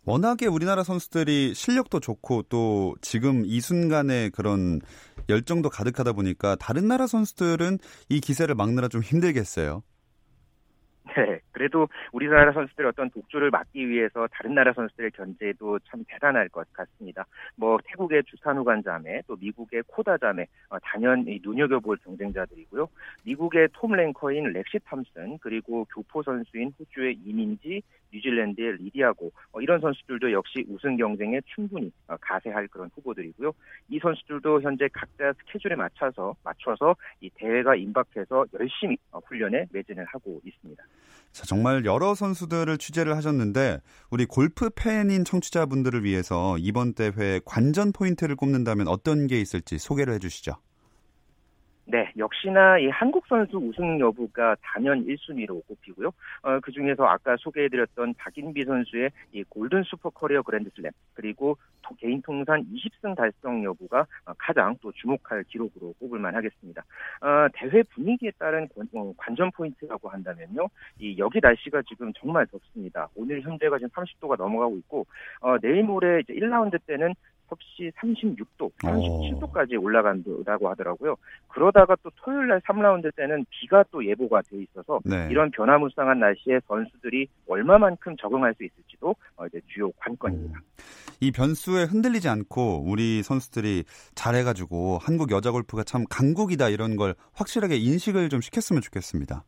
워낙에 0.05 0.47
우리나라 0.47 0.83
선수들이 0.83 1.55
실력도 1.55 2.00
좋고 2.00 2.45
또 2.49 2.97
지금 3.00 3.45
이 3.45 3.61
순간에 3.61 4.31
그런 4.31 4.81
열정도 5.29 5.71
가득하다 5.71 6.12
보니까 6.12 6.57
다른 6.57 6.88
나라 6.88 7.07
선수들은 7.07 7.79
이 8.09 8.21
기세를 8.21 8.57
막느라 8.57 8.88
좀 8.88 9.00
힘들겠어요. 9.00 9.83
네, 11.17 11.41
그래도 11.51 11.89
우리나라 12.13 12.53
선수들의 12.53 12.89
어떤 12.89 13.09
독주를 13.11 13.51
막기 13.51 13.89
위해서 13.89 14.29
다른 14.31 14.55
나라 14.55 14.73
선수들의 14.75 15.13
견제도 15.13 15.79
참 15.81 16.05
대단할 16.07 16.49
것 16.51 16.71
같습니다. 16.75 17.25
뭐 17.57 17.79
태국의 17.85 18.25
주산우간 18.25 18.83
자매, 18.83 19.23
또 19.27 19.37
미국의 19.37 19.85
코다 19.87 20.19
자매, 20.19 20.47
어, 20.69 20.79
단연히 20.81 21.41
눈여겨볼 21.43 21.97
경쟁자들이고요. 22.05 22.89
미국의 23.25 23.69
톰 23.73 23.93
랭커인 23.93 24.53
렉시 24.53 24.81
탐슨, 24.85 25.39
그리고 25.39 25.87
교포 25.87 26.23
선수인 26.23 26.73
호주의 26.79 27.19
이민지, 27.25 27.83
뉴질랜드의 28.13 28.77
리디아고 28.77 29.33
어, 29.53 29.61
이런 29.61 29.81
선수들도 29.81 30.33
역시 30.33 30.65
우승 30.69 30.97
경쟁에 30.97 31.41
충분히 31.47 31.91
어, 32.09 32.17
가세할 32.21 32.69
그런 32.69 32.91
후보들이고요. 32.95 33.53
이 33.89 33.99
선수들도 33.99 34.63
현재 34.63 34.89
각자 34.93 35.33
스케줄에 35.35 35.75
맞춰서 35.75 36.35
맞춰서 36.45 36.97
이 37.21 37.31
대회가 37.31 37.75
임박해서 37.75 38.47
열심히 38.59 38.97
어, 39.11 39.19
훈련에 39.21 39.67
매진을 39.73 40.05
하고 40.07 40.41
있습니다. 40.45 40.85
자, 41.33 41.45
정말 41.45 41.85
여러 41.85 42.14
선수들을 42.14 42.78
취재를 42.78 43.16
하셨는데 43.16 43.80
우리 44.11 44.25
골프 44.25 44.71
팬인 44.71 45.25
청취자분들을 45.25 46.02
위해서 46.04 46.56
이번 46.59 46.95
대회 46.95 47.40
관전 47.45 47.92
포인트를 47.92 48.37
꼽는다면 48.37 48.88
어떤 48.88 49.26
게 49.26 49.40
있을지 49.40 49.78
소개를 49.78 50.14
해주시죠. 50.14 50.54
네, 51.88 52.11
역시나 52.19 52.81
이 52.81 52.88
한국 52.88 53.25
선수 53.28 53.59
우승 53.59 54.00
여부가 54.00 54.57
단연 54.61 55.07
1순위로 55.07 55.64
꼽히고요. 55.69 56.09
어, 56.43 56.59
그 56.61 56.73
중에서 56.73 57.05
아까 57.05 57.37
소개해드렸던 57.38 58.14
박인비 58.14 58.64
선수의 58.64 59.11
이 59.31 59.45
golden 59.45 59.85
super 59.85 60.11
career 60.11 60.43
그랜드슬램 60.43 60.90
그리고 61.14 61.57
개인 61.99 62.21
통산 62.23 62.64
20승 62.64 63.14
달성 63.16 63.62
여부가 63.62 64.00
어, 64.25 64.33
가장 64.37 64.75
또 64.83 64.90
주목할 64.90 65.45
기록으로 65.45 65.95
꼽을만 66.00 66.35
하겠습니다. 66.35 66.83
어, 67.21 67.47
대회 67.55 67.85
분위기에 67.85 68.33
따른 68.37 68.66
어, 68.93 69.12
관전 69.16 69.52
포인트라고 69.52 70.09
한다면요, 70.09 70.69
이 70.99 71.16
여기 71.19 71.38
날씨가 71.40 71.83
지금 71.88 72.12
정말 72.14 72.47
덥습니다. 72.49 73.09
오늘 73.14 73.43
현재가 73.43 73.78
지금 73.78 73.90
30도가 73.90 74.37
넘어가고 74.37 74.76
있고 74.78 75.07
어, 75.40 75.57
내일 75.61 75.85
모레 75.85 76.23
이제 76.25 76.35
1라운드 76.35 76.81
때는 76.85 77.14
섭씨 77.49 77.91
36도, 77.99 78.71
37도까지 78.79 79.83
올라간다고 79.83 80.69
하더라고요. 80.71 81.17
그러다가 81.49 81.97
또 82.03 82.11
토요일 82.17 82.49
날 82.49 82.61
3라운드 82.61 83.15
때는 83.15 83.47
비가 83.50 83.85
또 83.91 84.05
예보가 84.05 84.43
돼 84.43 84.62
있어서 84.62 85.00
네. 85.05 85.29
이런 85.31 85.50
변화무쌍한 85.50 86.19
날씨에 86.19 86.61
선수들이 86.67 87.29
얼마만큼 87.49 88.17
적응할 88.17 88.55
수 88.55 88.65
있을지도 88.65 89.15
어, 89.37 89.47
이제 89.47 89.61
주요 89.69 89.91
관건입니다. 89.93 90.59
음. 90.59 90.62
이 91.21 91.31
변수에 91.31 91.85
흔들리지 91.85 92.29
않고 92.29 92.85
우리 92.87 93.23
선수들이 93.23 93.85
잘해가지고 94.15 94.99
한국 95.00 95.31
여자 95.31 95.50
골프가 95.50 95.83
참 95.83 96.05
강국이다 96.11 96.69
이런 96.69 96.97
걸 96.97 97.15
확실하게 97.33 97.76
인식을 97.76 98.29
좀 98.29 98.41
시켰으면 98.41 98.83
좋겠습니다. 98.83 99.45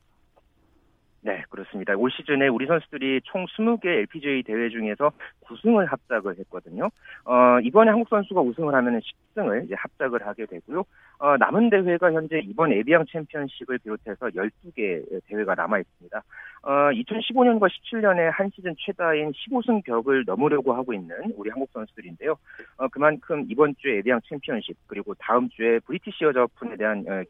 네, 1.20 1.42
그렇습니다. 1.50 1.96
올 1.96 2.10
시즌에 2.12 2.46
우리 2.46 2.66
선수들이 2.66 3.22
총 3.24 3.44
20개 3.46 3.86
LPGA 3.86 4.44
대회 4.44 4.68
중에서 4.68 5.10
9승을 5.42 5.86
합작을 5.88 6.38
했거든요. 6.38 6.90
어, 7.24 7.58
이번에 7.62 7.90
한국 7.90 8.08
선수가 8.08 8.40
우승을 8.40 8.72
하면 8.72 9.00
10승을 9.34 9.64
이제 9.64 9.74
합작을 9.76 10.24
하게 10.24 10.46
되고요. 10.46 10.84
어, 11.18 11.36
남은 11.36 11.70
대회가 11.70 12.12
현재 12.12 12.40
이번 12.44 12.72
에비앙 12.72 13.04
챔피언십을 13.10 13.78
비롯해서 13.78 14.28
12개 14.28 15.04
대회가 15.26 15.56
남아 15.56 15.80
있습니다. 15.80 16.22
어, 16.62 16.70
2015년과 16.70 17.68
17년에 17.68 18.30
한 18.32 18.50
시즌 18.54 18.76
최다인 18.78 19.32
15승 19.32 19.84
격을 19.84 20.22
넘으려고 20.24 20.72
하고 20.72 20.92
있는 20.92 21.16
우리 21.36 21.50
한국 21.50 21.68
선수들인데요. 21.72 22.36
어, 22.76 22.88
그만큼 22.88 23.44
이번 23.48 23.74
주에 23.78 23.98
에비앙 23.98 24.20
챔피언십 24.28 24.76
그리고 24.86 25.14
다음 25.14 25.48
주에 25.48 25.80
브리티시 25.80 26.24
여자 26.24 26.44
오픈에 26.44 26.76
대한 26.76 27.04
어, 27.08 27.24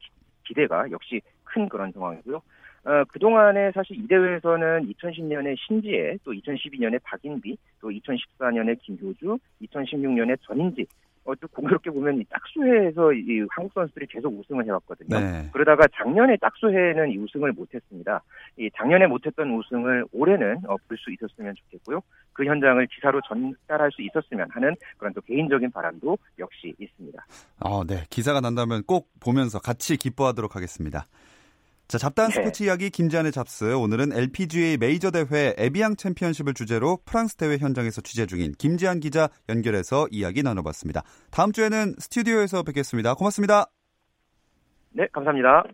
기대가 0.45 0.90
역시 0.90 1.23
큰 1.45 1.68
그런 1.71 1.90
상황이고요. 1.92 2.42
어, 2.88 3.04
그동안에 3.04 3.71
사실 3.73 4.02
이 4.02 4.09
대회에서는 4.09 4.90
2010년에 4.90 5.54
신지혜, 5.59 6.16
또 6.25 6.33
2012년에 6.33 6.99
박인비, 7.02 7.54
또 7.80 7.90
2014년에 7.90 8.78
김효주, 8.80 9.38
2016년에 9.62 10.38
전인지, 10.40 10.87
어, 11.25 11.35
좀 11.35 11.50
공교롭게 11.52 11.90
보면 11.90 12.18
이 12.18 12.25
짝수회에서 12.25 13.12
이 13.12 13.47
한국 13.50 13.75
선수들이 13.75 14.07
계속 14.07 14.33
우승을 14.33 14.64
해왔거든요. 14.64 15.21
네. 15.21 15.50
그러다가 15.52 15.87
작년에 15.95 16.38
짝수회는 16.38 17.11
이 17.11 17.18
우승을 17.18 17.52
못했습니다. 17.52 18.23
이 18.57 18.71
작년에 18.75 19.07
못했던 19.07 19.50
우승을 19.52 20.07
올해는 20.11 20.62
어, 20.66 20.76
볼 20.88 20.97
수 20.97 21.12
있었으면 21.12 21.54
좋겠고요. 21.57 22.00
그 22.33 22.47
현장을 22.47 22.87
기사로 22.87 23.21
전달할 23.28 23.92
수 23.92 24.00
있었으면 24.00 24.49
하는 24.50 24.75
그런 24.97 25.12
또 25.12 25.21
개인적인 25.21 25.71
바람도 25.73 26.16
역시 26.38 26.75
있습니다. 26.78 27.23
아, 27.61 27.85
네. 27.87 28.04
기사가 28.09 28.40
난다면 28.40 28.85
꼭 28.85 29.11
보면서 29.21 29.59
같이 29.59 29.99
기뻐하도록 29.99 30.57
하겠습니다. 30.57 31.07
자, 31.88 31.97
잡다한 31.97 32.30
네. 32.30 32.35
스포츠 32.35 32.62
이야기 32.64 32.90
김지한의 32.90 33.33
잡스. 33.33 33.73
오늘은 33.75 34.12
LPGA 34.12 34.76
메이저 34.76 35.11
대회 35.11 35.54
에비앙 35.57 35.97
챔피언십을 35.97 36.52
주제로 36.52 36.99
프랑스 37.07 37.35
대회 37.37 37.57
현장에서 37.57 38.02
취재 38.02 38.26
중인 38.26 38.52
김지한 38.59 39.00
기자 39.00 39.30
연결해서 39.49 40.07
이야기 40.11 40.42
나눠봤습니다. 40.42 41.02
다음 41.30 41.50
주에는 41.50 41.95
스튜디오에서 41.99 42.62
뵙겠습니다. 42.62 43.14
고맙습니다. 43.14 43.71
네, 44.90 45.07
감사합니다. 45.14 45.64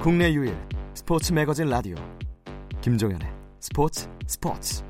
국내 0.00 0.32
유일 0.32 0.56
스포츠 0.94 1.32
매거진 1.32 1.68
라디오 1.68 1.96
김종현의 2.80 3.28
스포츠 3.58 4.08
스포츠 4.28 4.84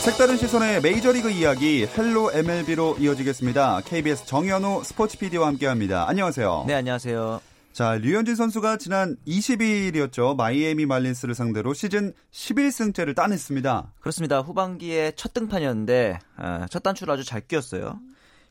색다른 0.00 0.36
시선의 0.38 0.80
메이저리그 0.80 1.30
이야기 1.30 1.86
헬로 1.86 2.32
MLB로 2.32 2.96
이어지겠습니다. 2.98 3.82
KBS 3.84 4.24
정현우 4.26 4.82
스포츠 4.84 5.18
PD와 5.18 5.46
함께합니다. 5.48 6.08
안녕하세요. 6.08 6.64
네, 6.66 6.74
안녕하세요. 6.74 7.40
자, 7.72 7.94
류현진 7.96 8.34
선수가 8.34 8.78
지난 8.78 9.16
20일이었죠. 9.26 10.36
마이애미 10.36 10.86
말린스를 10.86 11.34
상대로 11.34 11.74
시즌 11.74 12.12
11승째를 12.32 13.14
따냈습니다. 13.14 13.92
그렇습니다. 14.00 14.40
후반기에 14.40 15.12
첫 15.16 15.34
등판이었는데 15.34 16.18
어, 16.38 16.66
첫 16.70 16.82
단추를 16.82 17.12
아주 17.12 17.24
잘 17.24 17.40
끼웠어요. 17.42 18.00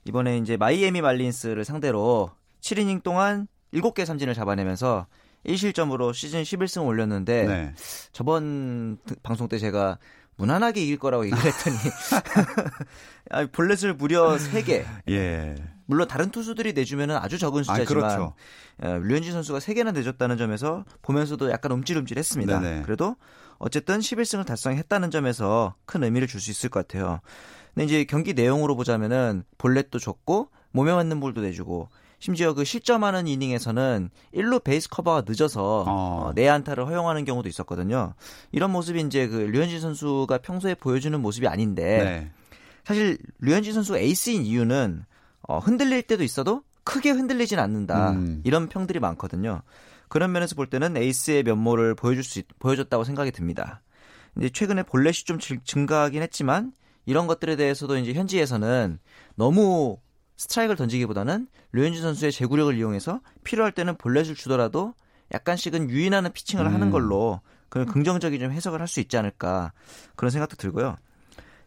이번에 0.05 0.37
이제 0.37 0.57
마이애미 0.57 1.01
말린스를 1.01 1.65
상대로 1.65 2.31
7이닝 2.61 3.03
동안 3.03 3.47
7개 3.73 4.05
삼진을 4.05 4.33
잡아내면서 4.33 5.07
1실점으로 5.45 6.13
시즌 6.13 6.41
11승 6.43 6.85
올렸는데 6.85 7.45
네. 7.45 7.73
저번 8.11 8.97
드- 9.05 9.15
방송 9.21 9.47
때 9.47 9.57
제가 9.57 9.97
무난하게 10.37 10.81
이길 10.81 10.97
거라고 10.97 11.25
얘기를 11.25 11.43
했더니 11.43 11.75
아니, 13.29 13.47
볼넷을 13.51 13.93
무려 13.93 14.35
3개 14.37 14.85
예. 15.09 15.55
물론 15.85 16.07
다른 16.07 16.29
투수들이 16.29 16.73
내주면 16.73 17.11
아주 17.11 17.37
적은 17.37 17.61
아, 17.61 17.63
숫자지만 17.63 17.85
그렇죠. 17.85 18.33
어, 18.81 18.87
류현진 18.99 19.31
선수가 19.33 19.59
3개나 19.59 19.93
내줬다는 19.93 20.37
점에서 20.37 20.85
보면서도 21.01 21.49
약간 21.51 21.71
움찔움찔했습니다. 21.71 22.59
네네. 22.59 22.81
그래도 22.83 23.15
어쨌든 23.57 23.99
11승을 23.99 24.45
달성했다는 24.45 25.11
점에서 25.11 25.75
큰 25.85 26.03
의미를 26.03 26.27
줄 26.27 26.39
수 26.39 26.51
있을 26.51 26.69
것 26.69 26.87
같아요. 26.87 27.19
근데 27.79 27.85
이제 27.85 28.03
경기 28.03 28.33
내용으로 28.33 28.75
보자면은 28.75 29.43
볼넷도 29.57 29.99
줬고 29.99 30.49
몸에 30.71 30.91
맞는 30.91 31.21
볼도 31.21 31.39
내주고 31.41 31.87
심지어 32.19 32.53
그 32.53 32.65
실점하는 32.65 33.25
이닝에서는 33.27 34.09
1루 34.35 34.61
베이스 34.65 34.89
커버가 34.89 35.23
늦어서 35.25 35.85
어. 35.87 36.27
어, 36.27 36.31
내안타를 36.35 36.85
허용하는 36.85 37.23
경우도 37.23 37.47
있었거든요. 37.47 38.15
이런 38.51 38.71
모습이 38.71 38.99
이제 38.99 39.27
그 39.29 39.37
류현진 39.37 39.79
선수가 39.79 40.39
평소에 40.39 40.75
보여주는 40.75 41.17
모습이 41.21 41.47
아닌데 41.47 42.03
네. 42.03 42.31
사실 42.83 43.17
류현진 43.39 43.71
선수가 43.71 43.99
에이스인 43.99 44.43
이유는 44.43 45.05
어, 45.47 45.59
흔들릴 45.59 46.03
때도 46.03 46.25
있어도 46.25 46.63
크게 46.83 47.11
흔들리진 47.11 47.59
않는다. 47.59 48.11
음. 48.11 48.41
이런 48.43 48.67
평들이 48.67 48.99
많거든요. 48.99 49.61
그런 50.09 50.33
면에서 50.33 50.55
볼 50.55 50.67
때는 50.69 50.97
에이스의 50.97 51.43
면모를 51.43 51.95
보여줄 51.95 52.25
수 52.25 52.39
있- 52.39 52.47
보여줬다고 52.59 53.05
생각이 53.05 53.31
듭니다. 53.31 53.81
이제 54.37 54.49
최근에 54.49 54.83
볼넷이 54.83 55.23
좀 55.23 55.39
증- 55.39 55.63
증가하긴 55.63 56.21
했지만 56.23 56.73
이런 57.05 57.27
것들에 57.27 57.55
대해서도 57.55 57.97
이제 57.97 58.13
현지에서는 58.13 58.99
너무 59.35 59.97
스트라이크를 60.37 60.77
던지기보다는 60.77 61.47
류현진 61.73 62.01
선수의 62.01 62.31
제구력을 62.31 62.75
이용해서 62.77 63.21
필요할 63.43 63.71
때는 63.71 63.95
볼넷을 63.97 64.35
주더라도 64.35 64.93
약간씩은 65.33 65.89
유인하는 65.89 66.31
피칭을 66.31 66.65
음. 66.65 66.73
하는 66.73 66.91
걸로 66.91 67.41
그런 67.69 67.85
긍정적인 67.87 68.39
좀 68.39 68.51
해석을 68.51 68.79
할 68.79 68.87
수 68.87 68.99
있지 68.99 69.17
않을까 69.17 69.73
그런 70.15 70.31
생각도 70.31 70.55
들고요. 70.55 70.95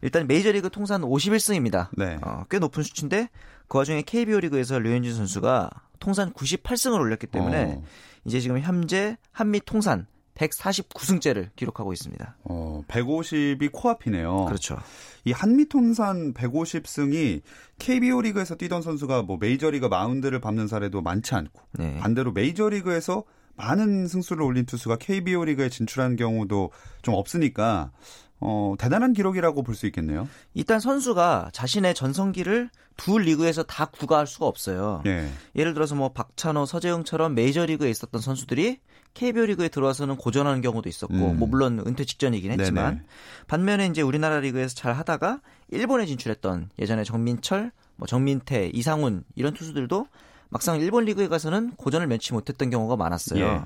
일단 0.01 0.27
메이저리그 0.27 0.69
통산 0.69 1.01
51승입니다. 1.01 1.87
네. 1.93 2.19
어, 2.23 2.43
꽤 2.49 2.59
높은 2.59 2.83
수치인데 2.83 3.29
그 3.69 3.77
와중에 3.77 4.01
KBO 4.01 4.41
리그에서 4.41 4.79
류현진 4.79 5.15
선수가 5.15 5.69
통산 5.99 6.33
98승을 6.33 6.99
올렸기 6.99 7.27
때문에 7.27 7.75
어, 7.77 7.83
이제 8.25 8.41
지금 8.41 8.59
현재 8.59 9.17
한미 9.31 9.61
통산 9.61 10.07
149승째를 10.35 11.49
기록하고 11.55 11.93
있습니다. 11.93 12.37
어, 12.45 12.83
150이 12.87 13.71
코앞이네요. 13.71 14.45
그렇죠. 14.45 14.77
이 15.25 15.31
한미 15.31 15.69
통산 15.69 16.33
150승이 16.33 17.41
KBO 17.79 18.21
리그에서 18.21 18.55
뛰던 18.55 18.81
선수가 18.81 19.23
뭐 19.23 19.37
메이저리그 19.39 19.85
마운드를 19.87 20.39
밟는 20.39 20.67
사례도 20.67 21.01
많지 21.01 21.35
않고 21.35 21.61
네. 21.73 21.97
반대로 21.99 22.31
메이저리그에서 22.31 23.23
많은 23.55 24.07
승수를 24.07 24.41
올린 24.43 24.65
투수가 24.65 24.97
KBO 24.97 25.45
리그에 25.45 25.69
진출한 25.69 26.15
경우도 26.15 26.71
좀 27.03 27.13
없으니까 27.13 27.91
어, 28.39 28.75
대단한 28.77 29.13
기록이라고 29.13 29.63
볼 29.63 29.75
수 29.75 29.85
있겠네요. 29.85 30.27
일단 30.53 30.79
선수가 30.79 31.51
자신의 31.53 31.93
전성기를 31.95 32.69
두 32.97 33.17
리그에서 33.17 33.63
다 33.63 33.85
구가할 33.85 34.27
수가 34.27 34.45
없어요. 34.47 35.01
예. 35.05 35.29
예를 35.55 35.73
들어서 35.73 35.95
뭐 35.95 36.11
박찬호, 36.11 36.65
서재웅처럼 36.65 37.35
메이저리그에 37.35 37.89
있었던 37.89 38.19
선수들이 38.21 38.79
KBO 39.13 39.45
리그에 39.45 39.69
들어와서는 39.69 40.15
고전하는 40.17 40.61
경우도 40.61 40.89
있었고, 40.89 41.13
음. 41.13 41.39
뭐 41.39 41.47
물론 41.47 41.83
은퇴 41.85 42.03
직전이긴 42.03 42.51
했지만 42.51 42.95
네네. 42.95 43.05
반면에 43.47 43.85
이제 43.87 44.01
우리나라 44.01 44.39
리그에서 44.39 44.73
잘 44.73 44.93
하다가 44.93 45.41
일본에 45.69 46.05
진출했던 46.05 46.69
예전에 46.79 47.03
정민철, 47.03 47.71
뭐 47.95 48.07
정민태, 48.07 48.71
이상훈 48.73 49.23
이런 49.35 49.53
투수들도 49.53 50.07
막상 50.49 50.79
일본 50.79 51.05
리그에 51.05 51.27
가서는 51.27 51.71
고전을 51.77 52.07
면치 52.07 52.33
못했던 52.33 52.69
경우가 52.69 52.95
많았어요. 52.95 53.43
예. 53.43 53.61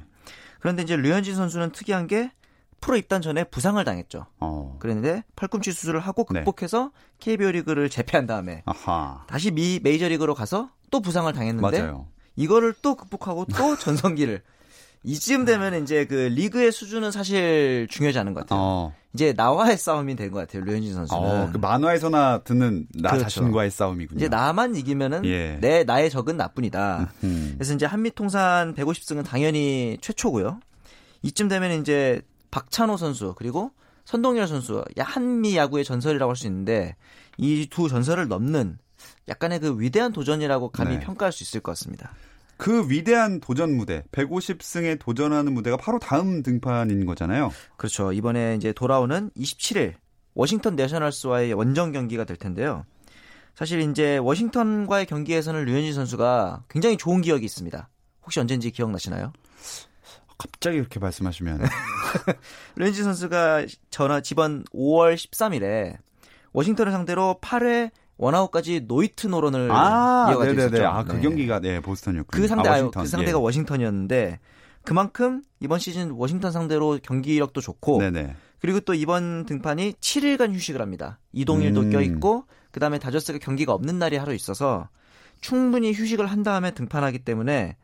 그런데 0.59 0.83
이제 0.83 0.95
류현진 0.95 1.35
선수는 1.35 1.71
특이한 1.71 2.07
게 2.07 2.31
프로 2.79 2.95
입단 2.95 3.21
전에 3.21 3.43
부상을 3.43 3.83
당했죠. 3.83 4.25
어. 4.39 4.77
그랬는데 4.79 5.23
팔꿈치 5.35 5.71
수술을 5.71 5.99
하고 5.99 6.25
네. 6.31 6.43
극복해서 6.43 6.91
KBO 7.19 7.51
리그를 7.51 7.89
재패한 7.89 8.27
다음에 8.27 8.63
아하. 8.65 9.25
다시 9.27 9.51
미 9.51 9.79
메이저 9.81 10.07
리그로 10.07 10.35
가서 10.35 10.69
또 10.91 11.01
부상을 11.01 11.31
당했는데 11.31 11.79
맞아요. 11.81 12.07
이거를 12.35 12.73
또 12.81 12.95
극복하고 12.95 13.45
또 13.45 13.75
전성기를 13.77 14.41
이쯤 15.03 15.45
되면 15.45 15.81
이제 15.83 16.05
그 16.05 16.13
리그의 16.15 16.71
수준은 16.71 17.11
사실 17.11 17.87
중요하지 17.89 18.19
않은 18.19 18.33
것 18.33 18.41
같아요. 18.41 18.59
어. 18.61 18.93
이제 19.13 19.33
나와의 19.35 19.77
싸움이 19.77 20.15
된 20.15 20.31
것 20.31 20.39
같아요. 20.39 20.63
류현진 20.63 20.93
선수는. 20.93 21.21
어, 21.23 21.49
그 21.51 21.57
만화에서나 21.57 22.39
듣는 22.43 22.87
나 22.93 23.09
그렇죠. 23.09 23.23
자신과의 23.23 23.71
싸움이군요. 23.71 24.17
이제 24.19 24.27
나만 24.27 24.75
이기면은 24.75 25.25
예. 25.25 25.57
내 25.61 25.83
나의 25.83 26.09
적은 26.09 26.37
나뿐이다. 26.37 27.11
음. 27.23 27.53
그래서 27.57 27.73
이제 27.73 27.85
한미 27.85 28.11
통산 28.11 28.75
150승은 28.75 29.25
당연히 29.25 29.97
최초고요. 30.01 30.59
이쯤 31.23 31.47
되면 31.47 31.79
이제 31.81 32.21
박찬호 32.51 32.97
선수 32.97 33.33
그리고 33.37 33.71
선동열 34.05 34.47
선수 34.47 34.83
야, 34.99 35.03
한미 35.03 35.57
야구의 35.57 35.83
전설이라고 35.83 36.29
할 36.29 36.35
수 36.35 36.45
있는데 36.47 36.95
이 37.37 37.67
두 37.69 37.87
전설을 37.89 38.27
넘는 38.27 38.77
약간의 39.29 39.59
그 39.59 39.79
위대한 39.79 40.11
도전이라고 40.13 40.69
감히 40.69 40.95
네. 40.95 40.99
평가할 40.99 41.31
수 41.31 41.43
있을 41.43 41.59
것 41.61 41.71
같습니다. 41.71 42.11
그 42.57 42.89
위대한 42.89 43.39
도전 43.39 43.75
무대, 43.75 44.03
150승에 44.11 44.99
도전하는 44.99 45.53
무대가 45.53 45.77
바로 45.77 45.99
다음 45.99 46.41
등판인 46.43 47.05
거잖아요. 47.05 47.51
그렇죠. 47.77 48.11
이번에 48.11 48.55
이제 48.55 48.73
돌아오는 48.73 49.29
27일 49.37 49.93
워싱턴 50.33 50.75
내셔널스와의 50.75 51.53
원정 51.53 51.91
경기가 51.91 52.23
될 52.23 52.37
텐데요. 52.37 52.85
사실 53.55 53.81
이제 53.81 54.17
워싱턴과의 54.17 55.07
경기에서는 55.07 55.65
류현진 55.65 55.93
선수가 55.93 56.65
굉장히 56.69 56.97
좋은 56.97 57.21
기억이 57.21 57.43
있습니다. 57.45 57.89
혹시 58.23 58.39
언젠지 58.39 58.69
기억나시나요? 58.71 59.33
갑자기 60.37 60.77
이렇게 60.77 60.99
말씀하시면 60.99 61.61
류현진 62.75 63.03
선수가 63.03 63.65
전화 63.89 64.21
지번 64.21 64.63
5월 64.65 65.15
13일에 65.15 65.97
워싱턴을 66.53 66.91
상대로 66.91 67.39
8회 67.41 67.89
원아웃까지 68.17 68.81
노히트 68.87 69.27
노런을 69.27 69.69
아, 69.71 70.27
이어가지고 70.31 70.55
네네네. 70.55 70.67
있었죠. 70.77 70.87
아, 70.87 71.03
그 71.03 71.13
네. 71.13 71.21
경기가 71.21 71.59
네 71.59 71.79
보스턴이었군요. 71.81 72.41
그 72.41 72.47
상대 72.47 72.69
아, 72.69 72.73
아, 72.73 72.75
워싱턴. 72.75 73.03
그 73.03 73.09
상대가 73.09 73.37
예. 73.37 73.41
워싱턴이었는데 73.41 74.39
그만큼 74.83 75.43
이번 75.59 75.79
시즌 75.79 76.11
워싱턴 76.11 76.51
상대로 76.51 76.97
경기력도 77.01 77.61
좋고 77.61 77.99
네네. 77.99 78.35
그리고 78.59 78.79
또 78.79 78.93
이번 78.95 79.45
등판이 79.45 79.93
7일간 79.93 80.53
휴식을 80.53 80.81
합니다. 80.81 81.19
이동일도 81.33 81.81
음. 81.81 81.89
껴 81.91 82.01
있고 82.01 82.45
그다음에 82.71 82.97
다저스가 82.97 83.37
경기가 83.39 83.73
없는 83.73 83.99
날이 83.99 84.17
하루 84.17 84.33
있어서 84.33 84.89
충분히 85.41 85.93
휴식을 85.93 86.25
한 86.25 86.41
다음에 86.41 86.71
등판하기 86.71 87.19
때문에 87.19 87.75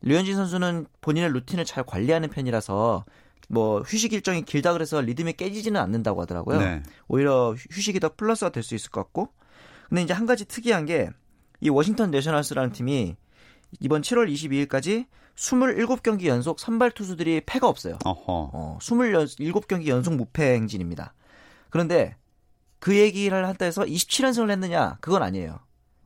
류현진 0.00 0.34
선수는 0.36 0.86
본인의 1.02 1.32
루틴을 1.32 1.64
잘 1.66 1.84
관리하는 1.84 2.30
편이라서 2.30 3.04
뭐 3.50 3.80
휴식 3.82 4.14
일정이 4.14 4.42
길다 4.42 4.72
그래서 4.72 5.00
리듬이 5.02 5.34
깨지지는 5.34 5.78
않는다고 5.80 6.22
하더라고요. 6.22 6.58
네. 6.60 6.82
오히려 7.08 7.54
휴식이 7.70 8.00
더 8.00 8.10
플러스가 8.16 8.50
될 8.50 8.62
수 8.62 8.74
있을 8.74 8.90
것 8.90 9.02
같고. 9.02 9.28
근데 9.88 10.02
이제 10.02 10.12
한 10.12 10.26
가지 10.26 10.44
특이한 10.44 10.86
게 10.86 11.10
이 11.64 11.70
워싱턴 11.70 12.10
내셔널스라는 12.10 12.72
팀이 12.72 13.16
이번 13.80 14.02
7월 14.02 14.30
22일까지 14.32 15.06
27경기 15.36 16.26
연속 16.26 16.60
선발 16.60 16.92
투수들이 16.92 17.40
패가 17.46 17.66
없어요. 17.66 17.98
어허. 18.04 18.22
어, 18.52 18.78
27경기 18.80 19.88
연속 19.88 20.14
무패 20.14 20.54
행진입니다. 20.54 21.14
그런데 21.70 22.16
그 22.78 22.96
얘기를 22.96 23.46
한다 23.46 23.64
해서 23.64 23.82
27연승을 23.82 24.50
했느냐? 24.50 24.98
그건 25.00 25.22
아니에요. 25.22 25.58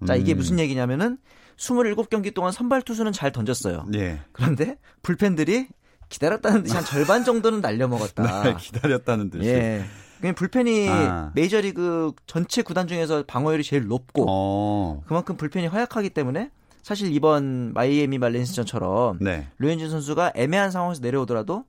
자, 0.06 0.14
이게 0.14 0.32
음. 0.32 0.38
무슨 0.38 0.60
얘기냐면은 0.60 1.18
27경기 1.56 2.32
동안 2.32 2.52
선발 2.52 2.82
투수는 2.82 3.10
잘 3.12 3.32
던졌어요. 3.32 3.86
예. 3.94 4.20
그런데 4.32 4.78
불펜들이 5.02 5.68
기다렸다는 6.08 6.62
듯이 6.62 6.74
한 6.76 6.84
절반 6.84 7.24
정도는 7.24 7.60
날려먹었다. 7.60 8.42
네, 8.44 8.56
기다렸다는 8.58 9.28
듯이. 9.30 9.48
예. 9.48 9.84
그냥 10.20 10.34
불펜이 10.34 10.88
아. 10.88 11.32
메이저리그 11.34 12.12
전체 12.26 12.62
구단 12.62 12.86
중에서 12.88 13.24
방어율이 13.26 13.62
제일 13.62 13.86
높고 13.86 14.26
어. 14.28 15.02
그만큼 15.06 15.36
불펜이 15.36 15.66
허약하기 15.66 16.10
때문에 16.10 16.50
사실 16.82 17.12
이번 17.12 17.72
마이애미 17.74 18.18
말린스전처럼 18.18 19.18
네. 19.20 19.46
류현진 19.58 19.90
선수가 19.90 20.32
애매한 20.34 20.70
상황에서 20.70 21.00
내려오더라도 21.02 21.64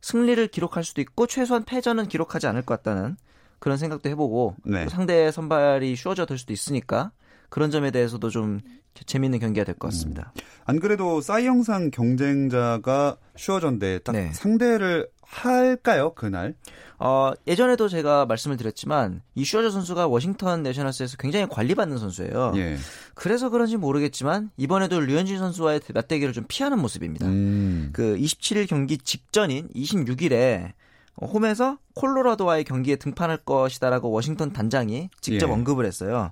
승리를 0.00 0.46
기록할 0.48 0.82
수도 0.82 1.00
있고 1.00 1.26
최소한 1.26 1.64
패전은 1.64 2.08
기록하지 2.08 2.46
않을 2.48 2.62
것 2.62 2.82
같다는 2.82 3.16
그런 3.58 3.78
생각도 3.78 4.08
해보고 4.08 4.56
네. 4.64 4.88
상대 4.88 5.30
선발이 5.30 5.94
쉬워져 5.94 6.26
될 6.26 6.38
수도 6.38 6.52
있으니까 6.52 7.12
그런 7.52 7.70
점에 7.70 7.90
대해서도 7.90 8.30
좀 8.30 8.60
재미있는 9.04 9.38
경기가 9.38 9.64
될 9.64 9.74
것 9.74 9.88
같습니다. 9.88 10.32
음. 10.34 10.40
안 10.64 10.80
그래도 10.80 11.20
싸이 11.20 11.44
영상 11.44 11.90
경쟁자가 11.90 13.18
슈어전데 13.36 13.98
딱 13.98 14.12
네. 14.12 14.32
상대를 14.32 15.06
할까요 15.20 16.14
그날? 16.14 16.54
어, 16.98 17.32
예전에도 17.46 17.88
제가 17.88 18.24
말씀을 18.24 18.56
드렸지만 18.56 19.20
이 19.34 19.44
슈어저 19.44 19.70
선수가 19.70 20.06
워싱턴 20.06 20.62
내셔널스에서 20.62 21.18
굉장히 21.18 21.46
관리받는 21.50 21.98
선수예요. 21.98 22.52
예. 22.56 22.76
그래서 23.14 23.50
그런지 23.50 23.76
모르겠지만 23.76 24.50
이번에도 24.56 25.00
류현진 25.00 25.36
선수와의 25.38 25.80
맞대결을 25.92 26.32
좀 26.32 26.44
피하는 26.48 26.78
모습입니다. 26.78 27.26
음. 27.26 27.90
그 27.92 28.16
27일 28.16 28.66
경기 28.66 28.96
직전인 28.96 29.68
26일에 29.74 30.72
홈에서 31.20 31.78
콜로라도와의 31.94 32.64
경기에 32.64 32.96
등판할 32.96 33.38
것이다라고 33.38 34.10
워싱턴 34.10 34.52
단장이 34.52 35.10
직접 35.20 35.48
예. 35.48 35.52
언급을 35.52 35.84
했어요. 35.84 36.30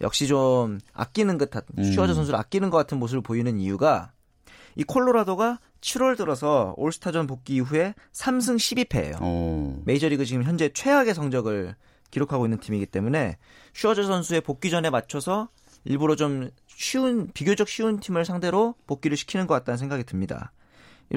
역시 0.00 0.26
좀 0.26 0.80
아끼는 0.92 1.38
것 1.38 1.50
같은 1.50 1.74
음. 1.78 1.84
슈어저 1.84 2.14
선수를 2.14 2.38
아끼는 2.38 2.70
것 2.70 2.78
같은 2.78 2.98
모습을 2.98 3.22
보이는 3.22 3.58
이유가 3.60 4.12
이 4.74 4.84
콜로라도가 4.84 5.60
7월 5.80 6.16
들어서 6.16 6.74
올스타전 6.76 7.26
복귀 7.26 7.56
이후에 7.56 7.94
3승 8.12 8.56
12패예요. 8.56 9.22
오. 9.22 9.82
메이저리그 9.84 10.24
지금 10.24 10.44
현재 10.44 10.70
최악의 10.72 11.14
성적을 11.14 11.74
기록하고 12.10 12.46
있는 12.46 12.58
팀이기 12.58 12.86
때문에 12.86 13.36
슈어저 13.74 14.04
선수의 14.04 14.40
복귀 14.42 14.70
전에 14.70 14.90
맞춰서 14.90 15.48
일부러 15.84 16.16
좀 16.16 16.50
쉬운 16.66 17.28
비교적 17.34 17.68
쉬운 17.68 18.00
팀을 18.00 18.24
상대로 18.24 18.74
복귀를 18.86 19.16
시키는 19.16 19.46
것 19.46 19.54
같다는 19.54 19.78
생각이 19.78 20.04
듭니다. 20.04 20.52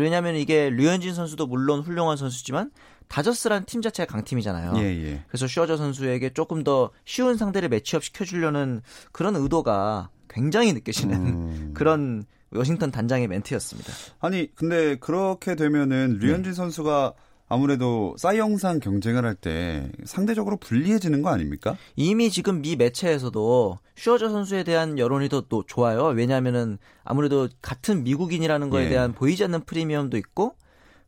왜냐하면 0.01 0.35
이게 0.35 0.69
류현진 0.69 1.13
선수도 1.13 1.47
물론 1.47 1.81
훌륭한 1.81 2.17
선수지만 2.17 2.71
다저스란 3.07 3.65
팀 3.65 3.81
자체가 3.81 4.11
강팀이잖아요. 4.11 4.73
예, 4.77 4.81
예. 4.81 5.23
그래서 5.27 5.47
슈어저 5.47 5.77
선수에게 5.77 6.31
조금 6.33 6.63
더 6.63 6.91
쉬운 7.05 7.37
상대를 7.37 7.69
매치업 7.69 8.03
시켜주려는 8.03 8.81
그런 9.11 9.35
의도가 9.35 10.09
굉장히 10.29 10.73
느껴지는 10.73 11.15
음. 11.15 11.71
그런 11.77 12.25
워싱턴 12.51 12.91
단장의 12.91 13.27
멘트였습니다. 13.27 13.91
아니 14.19 14.53
근데 14.55 14.95
그렇게 14.95 15.55
되면은 15.55 16.19
류현진 16.19 16.51
네. 16.51 16.55
선수가 16.55 17.13
아무래도 17.47 18.15
사이영상 18.17 18.79
경쟁을 18.79 19.23
할 19.25 19.35
때 19.35 19.91
상대적으로 20.05 20.57
불리해지는 20.57 21.21
거 21.21 21.29
아닙니까? 21.29 21.77
이미 21.95 22.29
지금 22.31 22.61
미 22.61 22.75
매체에서도 22.75 23.77
슈어저 23.95 24.29
선수에 24.29 24.63
대한 24.63 24.97
여론이 24.97 25.29
더 25.29 25.43
좋아요. 25.67 26.05
왜냐하면은 26.07 26.77
아무래도 27.03 27.47
같은 27.61 28.03
미국인이라는 28.03 28.69
거에 28.69 28.85
예. 28.85 28.89
대한 28.89 29.13
보이지 29.13 29.43
않는 29.43 29.65
프리미엄도 29.65 30.17
있고 30.17 30.55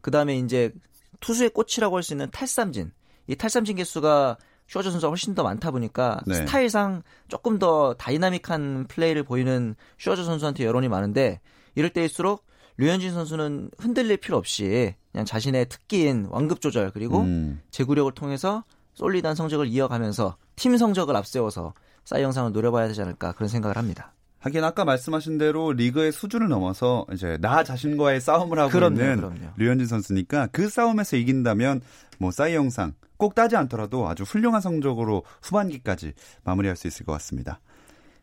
그 0.01 0.11
다음에 0.11 0.37
이제 0.37 0.71
투수의 1.19 1.49
꽃이라고 1.49 1.95
할 1.95 2.03
수 2.03 2.13
있는 2.13 2.29
탈삼진 2.31 2.91
이 3.27 3.35
탈삼진 3.35 3.75
개수가 3.77 4.37
슈어저 4.67 4.91
선수가 4.91 5.09
훨씬 5.09 5.33
더 5.33 5.43
많다 5.43 5.71
보니까 5.71 6.19
네. 6.27 6.35
스타일상 6.35 7.01
조금 7.29 7.57
더 7.57 7.93
다이나믹한 7.95 8.87
플레이를 8.87 9.23
보이는 9.23 9.75
슈어저 9.97 10.23
선수한테 10.23 10.65
여론이 10.65 10.89
많은데 10.89 11.39
이럴 11.75 11.89
때일수록 11.91 12.45
류현진 12.77 13.11
선수는 13.13 13.71
흔들릴 13.79 14.17
필요 14.17 14.37
없이 14.37 14.93
그냥 15.17 15.25
자신의 15.25 15.67
특기인 15.67 16.27
완급 16.29 16.61
조절 16.61 16.91
그리고 16.91 17.21
음. 17.21 17.59
제구력을 17.71 18.11
통해서 18.11 18.63
솔리드한 18.93 19.33
성적을 19.35 19.65
이어가면서 19.65 20.37
팀 20.55 20.77
성적을 20.77 21.15
앞세워서 21.15 21.73
싸이 22.05 22.21
영상을 22.21 22.51
노려봐야 22.51 22.87
되지 22.87 23.01
않을까 23.01 23.31
그런 23.31 23.47
생각을 23.47 23.77
합니다. 23.77 24.13
하긴 24.37 24.63
아까 24.63 24.85
말씀하신 24.85 25.39
대로 25.39 25.73
리그의 25.73 26.11
수준을 26.11 26.49
넘어서 26.49 27.07
이제 27.11 27.39
나 27.41 27.63
자신과의 27.63 28.21
싸움을 28.21 28.59
하고 28.59 28.69
그럼요, 28.69 28.93
있는 28.93 29.15
그럼요. 29.17 29.53
류현진 29.55 29.87
선수니까 29.87 30.49
그 30.51 30.69
싸움에서 30.69 31.17
이긴다면 31.17 31.81
뭐 32.19 32.29
싸이 32.29 32.53
영상 32.53 32.93
꼭 33.17 33.33
따지 33.33 33.55
않더라도 33.55 34.07
아주 34.07 34.21
훌륭한 34.21 34.61
성적으로 34.61 35.23
후반기까지 35.41 36.13
마무리할 36.43 36.77
수 36.77 36.85
있을 36.85 37.07
것 37.07 37.13
같습니다. 37.13 37.59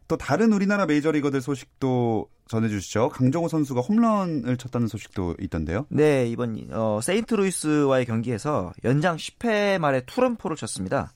또 0.08 0.16
다른 0.16 0.52
우리나라 0.52 0.86
메이저리거들 0.86 1.40
소식도 1.40 2.28
전해주시죠. 2.48 3.08
강정호 3.08 3.48
선수가 3.48 3.80
홈런을 3.80 4.56
쳤다는 4.56 4.86
소식도 4.86 5.36
있던데요. 5.40 5.86
네, 5.88 6.26
이번 6.26 6.68
어, 6.72 7.00
세인트루이스와의 7.02 8.04
경기에서 8.04 8.72
연장 8.84 9.16
10회 9.16 9.78
말에 9.78 10.02
투런포를 10.04 10.56
쳤습니다. 10.56 11.12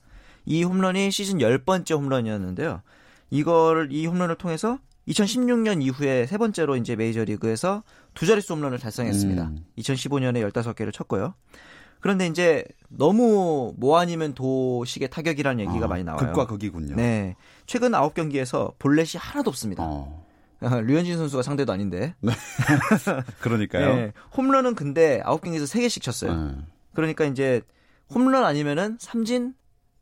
이 0.46 0.62
홈런이 0.62 1.10
시즌 1.10 1.38
10번째 1.38 1.96
홈런이었는데요. 1.96 2.82
이걸 3.30 3.88
이 3.92 4.06
홈런을 4.06 4.36
통해서 4.36 4.78
2016년 5.08 5.82
이후에 5.82 6.26
세 6.26 6.38
번째로 6.38 6.76
이제 6.76 6.96
메이저리그에서 6.96 7.82
두 8.14 8.26
자릿수 8.26 8.54
홈런을 8.54 8.78
달성했습니다. 8.78 9.42
음. 9.42 9.64
2015년에 9.78 10.50
15개를 10.50 10.92
쳤고요. 10.92 11.34
그런데 12.00 12.26
이제 12.26 12.64
너무 12.88 13.74
뭐 13.76 13.98
아니면 13.98 14.34
도식의 14.34 15.10
타격이라는 15.10 15.60
얘기가 15.68 15.84
아, 15.86 15.88
많이 15.88 16.04
나와요. 16.04 16.18
극과 16.26 16.46
극이군요. 16.46 16.96
네. 16.96 17.36
최근 17.66 17.92
9경기에서 17.92 18.74
볼넷이 18.78 19.18
하나도 19.18 19.50
없습니다. 19.50 19.82
어. 19.86 20.24
류현진 20.60 21.16
선수가 21.16 21.42
상대도 21.42 21.72
아닌데. 21.72 22.14
네. 22.20 22.32
그러니까요. 23.40 23.94
네. 23.94 24.12
홈런은 24.36 24.74
근데 24.74 25.20
9경기에서 25.24 25.64
3개씩 25.64 26.02
쳤어요. 26.02 26.32
음. 26.32 26.66
그러니까 26.94 27.24
이제 27.24 27.60
홈런 28.12 28.44
아니면은 28.44 28.96
삼진 28.98 29.54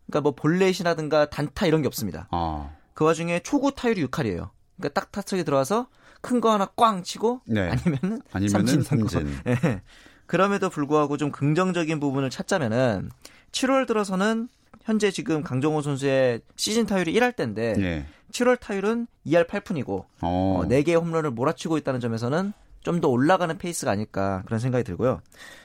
그러니까 0.07 0.21
뭐 0.23 0.33
볼넷이라든가 0.35 1.29
단타 1.31 1.67
이런 1.67 1.83
게 1.83 1.89
없습니다. 1.89 2.29
어. 2.31 2.75
그 2.95 3.05
와중에 3.05 3.41
초구 3.41 3.75
타율이 3.75 4.07
6할이에요. 4.07 4.51
그러니까 4.79 5.01
딱 5.01 5.13
타석에 5.13 5.43
들어와서 5.43 5.89
큰 6.23 6.41
거 6.41 6.51
하나 6.53 6.67
꽝 6.77 7.03
치고 7.03 7.43
네. 7.47 7.69
아니면은, 7.71 8.23
아니면은 8.33 8.83
삼진. 8.83 8.83
삼진. 8.83 9.41
네. 9.45 9.83
그럼에도 10.27 10.69
불구하고 10.71 11.17
좀 11.17 11.31
긍정적인 11.31 12.01
부분을 12.01 12.31
찾자면은 12.31 13.11
7월 13.53 13.87
들어서는 13.87 14.49
현재 14.83 15.11
지금 15.11 15.43
강정호 15.43 15.83
선수의 15.83 16.41
시즌 16.57 16.87
타율이 16.87 17.13
1할대인데 17.15 17.75
예. 17.79 18.07
7월 18.33 18.59
타율은 18.61 19.07
2할 19.27 19.47
8푼이고 19.49 20.05
어. 20.23 20.63
4개의 20.69 21.01
홈런을 21.01 21.31
몰아치고 21.31 21.77
있다는 21.79 22.01
점에서는 22.01 22.53
좀 22.83 23.01
더 23.01 23.09
올라가는 23.09 23.57
페이스가 23.59 23.91
아닐까 23.91 24.43
그런 24.47 24.61
생각이 24.61 24.85
들고요. 24.85 25.21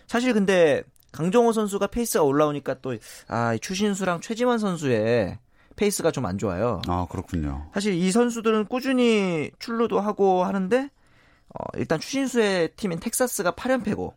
사실 0.08 0.34
근데 0.34 0.82
강정호 1.12 1.52
선수가 1.54 1.86
페이스가 1.88 2.24
올라오니까 2.24 2.76
또 2.82 2.96
아, 3.28 3.56
추신수랑 3.62 4.22
최지만 4.22 4.58
선수의 4.58 5.38
페이스가 5.76 6.10
좀 6.12 6.26
안 6.26 6.40
좋아요. 6.40 6.82
아, 6.88 7.06
그렇군요. 7.12 7.70
사실 7.76 7.94
이 7.94 8.12
선수들은 8.12 8.66
꾸준히 8.66 9.52
출루도 9.60 10.00
하고 10.00 10.44
하는데 10.44 10.90
어, 11.50 11.64
일단 11.78 12.00
추신수의 12.00 12.70
팀인 12.76 13.00
텍사스가 13.00 13.52
8연패고 13.52 14.14
예, 14.14 14.16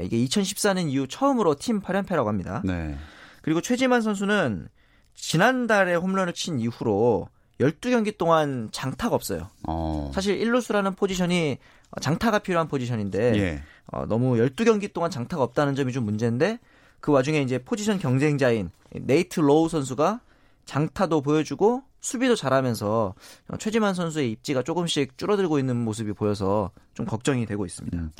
이게 0.00 0.16
2014년 0.24 0.90
이후 0.90 1.06
처음으로 1.06 1.56
팀 1.56 1.80
8연패라고 1.80 2.26
합니다. 2.26 2.62
네. 2.64 2.96
그리고 3.42 3.60
최지만 3.60 4.00
선수는 4.00 4.68
지난달에 5.14 5.94
홈런을 5.94 6.32
친 6.32 6.58
이후로 6.58 7.28
12경기 7.60 8.16
동안 8.16 8.70
장타가 8.72 9.14
없어요. 9.14 9.50
어. 9.68 10.10
사실 10.14 10.38
1루수라는 10.38 10.96
포지션이 10.96 11.58
장타가 12.00 12.40
필요한 12.40 12.68
포지션인데 12.68 13.38
예. 13.38 13.62
어, 13.86 14.06
너무 14.06 14.36
12경기 14.36 14.92
동안 14.92 15.10
장타가 15.10 15.42
없다는 15.42 15.74
점이 15.74 15.92
좀 15.92 16.04
문제인데 16.04 16.58
그 17.00 17.12
와중에 17.12 17.42
이제 17.42 17.58
포지션 17.58 17.98
경쟁자인 17.98 18.70
네이트 18.92 19.40
로우 19.40 19.68
선수가 19.68 20.20
장타도 20.64 21.20
보여주고 21.20 21.82
수비도 22.02 22.34
잘하면서 22.34 23.14
최지만 23.58 23.94
선수의 23.94 24.32
입지가 24.32 24.62
조금씩 24.62 25.16
줄어들고 25.16 25.58
있는 25.58 25.76
모습이 25.76 26.12
보여서 26.12 26.70
좀 26.94 27.06
걱정이 27.06 27.46
되고 27.46 27.64
있습니다. 27.64 27.96
음. 27.96 28.10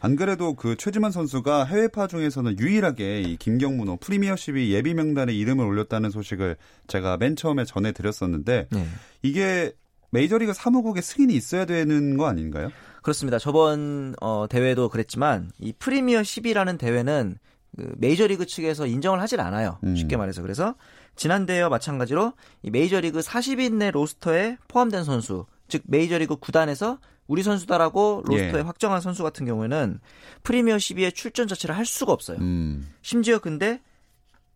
안 0.00 0.14
그래도 0.14 0.54
그 0.54 0.76
최지만 0.76 1.10
선수가 1.10 1.64
해외파 1.64 2.06
중에서는 2.06 2.58
유일하게 2.58 3.22
이 3.22 3.36
김경문호 3.38 3.96
프리미어십이 3.96 4.72
예비 4.72 4.94
명단에 4.94 5.32
이름을 5.32 5.66
올렸다는 5.66 6.10
소식을 6.10 6.56
제가 6.86 7.16
맨 7.16 7.34
처음에 7.34 7.64
전해드렸었는데 7.64 8.68
네. 8.70 8.86
이게 9.22 9.72
메이저리그 10.10 10.52
사무국의 10.52 11.02
승인이 11.02 11.34
있어야 11.34 11.64
되는 11.64 12.16
거 12.16 12.26
아닌가요? 12.26 12.70
그렇습니다. 13.02 13.38
저번 13.38 14.14
어, 14.20 14.46
대회도 14.50 14.90
그랬지만 14.90 15.50
이 15.58 15.72
프리미어 15.72 16.20
10이라는 16.20 16.78
대회는 16.78 17.38
그 17.76 17.94
메이저리그 17.98 18.46
측에서 18.46 18.86
인정을 18.86 19.20
하질 19.20 19.40
않아요. 19.40 19.78
음. 19.84 19.96
쉽게 19.96 20.16
말해서 20.16 20.42
그래서 20.42 20.74
지난 21.16 21.46
대회와 21.46 21.68
마찬가지로 21.68 22.32
이 22.62 22.70
메이저리그 22.70 23.20
40인 23.20 23.74
내 23.74 23.90
로스터에 23.90 24.58
포함된 24.68 25.04
선수, 25.04 25.46
즉 25.68 25.82
메이저리그 25.86 26.36
구단에서 26.36 26.98
우리 27.26 27.42
선수다라고 27.42 28.22
로스터에 28.26 28.58
예. 28.58 28.64
확정한 28.64 29.00
선수 29.00 29.22
같은 29.22 29.46
경우에는 29.46 30.00
프리미어 30.42 30.76
12에 30.76 31.14
출전 31.14 31.46
자체를 31.46 31.76
할 31.76 31.86
수가 31.86 32.12
없어요. 32.12 32.38
음. 32.38 32.88
심지어 33.02 33.38
근데 33.38 33.80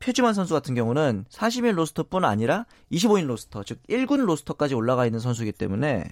표지만 0.01 0.35
선수 0.35 0.55
같은 0.55 0.75
경우는 0.75 1.25
40인 1.31 1.75
로스터뿐 1.75 2.25
아니라 2.25 2.67
25인 2.91 3.27
로스터, 3.27 3.63
즉 3.63 3.81
1군 3.89 4.25
로스터까지 4.25 4.75
올라가 4.75 5.07
있는 5.07 5.21
선수이기 5.21 5.53
때문에 5.53 6.05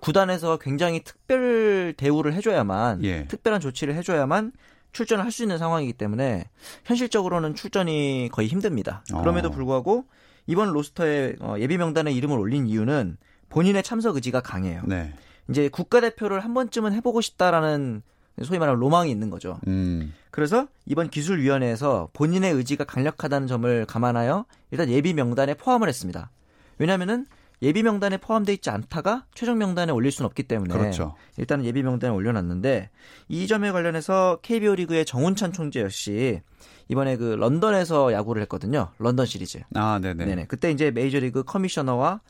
구단에서 0.00 0.56
굉장히 0.58 1.02
특별 1.04 1.94
대우를 1.96 2.34
해줘야만 2.34 3.04
예. 3.04 3.26
특별한 3.28 3.60
조치를 3.60 3.94
해줘야만 3.94 4.52
출전을 4.92 5.24
할 5.24 5.30
수 5.30 5.42
있는 5.42 5.58
상황이기 5.58 5.92
때문에 5.92 6.44
현실적으로는 6.84 7.54
출전이 7.54 8.28
거의 8.32 8.48
힘듭니다. 8.48 9.04
그럼에도 9.08 9.48
어. 9.48 9.50
불구하고 9.50 10.04
이번 10.46 10.72
로스터에 10.72 11.36
어, 11.40 11.54
예비 11.58 11.78
명단에 11.78 12.12
이름을 12.12 12.38
올린 12.38 12.66
이유는 12.66 13.16
본인의 13.48 13.82
참석 13.82 14.16
의지가 14.16 14.40
강해요. 14.40 14.82
네. 14.86 15.12
이제 15.48 15.68
국가대표를 15.68 16.40
한 16.40 16.54
번쯤은 16.54 16.92
해보고 16.94 17.20
싶다라는 17.20 18.02
소위 18.42 18.58
말하는 18.58 18.80
로망이 18.80 19.10
있는 19.10 19.30
거죠. 19.30 19.58
음. 19.66 20.14
그래서 20.30 20.66
이번 20.86 21.10
기술위원회에서 21.10 22.08
본인의 22.12 22.52
의지가 22.52 22.84
강력하다는 22.84 23.46
점을 23.48 23.84
감안하여 23.86 24.46
일단 24.70 24.88
예비 24.88 25.12
명단에 25.14 25.54
포함을 25.54 25.88
했습니다. 25.88 26.30
왜냐하면은 26.78 27.26
예비 27.62 27.82
명단에 27.82 28.16
포함되어 28.16 28.54
있지 28.54 28.70
않다가 28.70 29.26
최종 29.34 29.58
명단에 29.58 29.92
올릴 29.92 30.10
수는 30.12 30.26
없기 30.26 30.44
때문에 30.44 30.72
그렇죠. 30.76 31.14
일단은 31.36 31.64
예비 31.64 31.82
명단에 31.82 32.12
올려놨는데 32.12 32.90
이 33.28 33.46
점에 33.46 33.70
관련해서 33.72 34.38
KBO 34.42 34.74
리그의 34.76 35.04
정운찬 35.04 35.52
총재 35.52 35.80
역시 35.82 36.40
이번에 36.88 37.16
그 37.16 37.34
런던에서 37.38 38.12
야구를 38.12 38.42
했거든요. 38.42 38.88
런던 38.98 39.26
시리즈. 39.26 39.60
아, 39.74 39.98
네네. 40.00 40.24
네네. 40.24 40.44
그때 40.46 40.70
이제 40.70 40.90
메이저리그 40.90 41.44
커미셔너와 41.44 42.20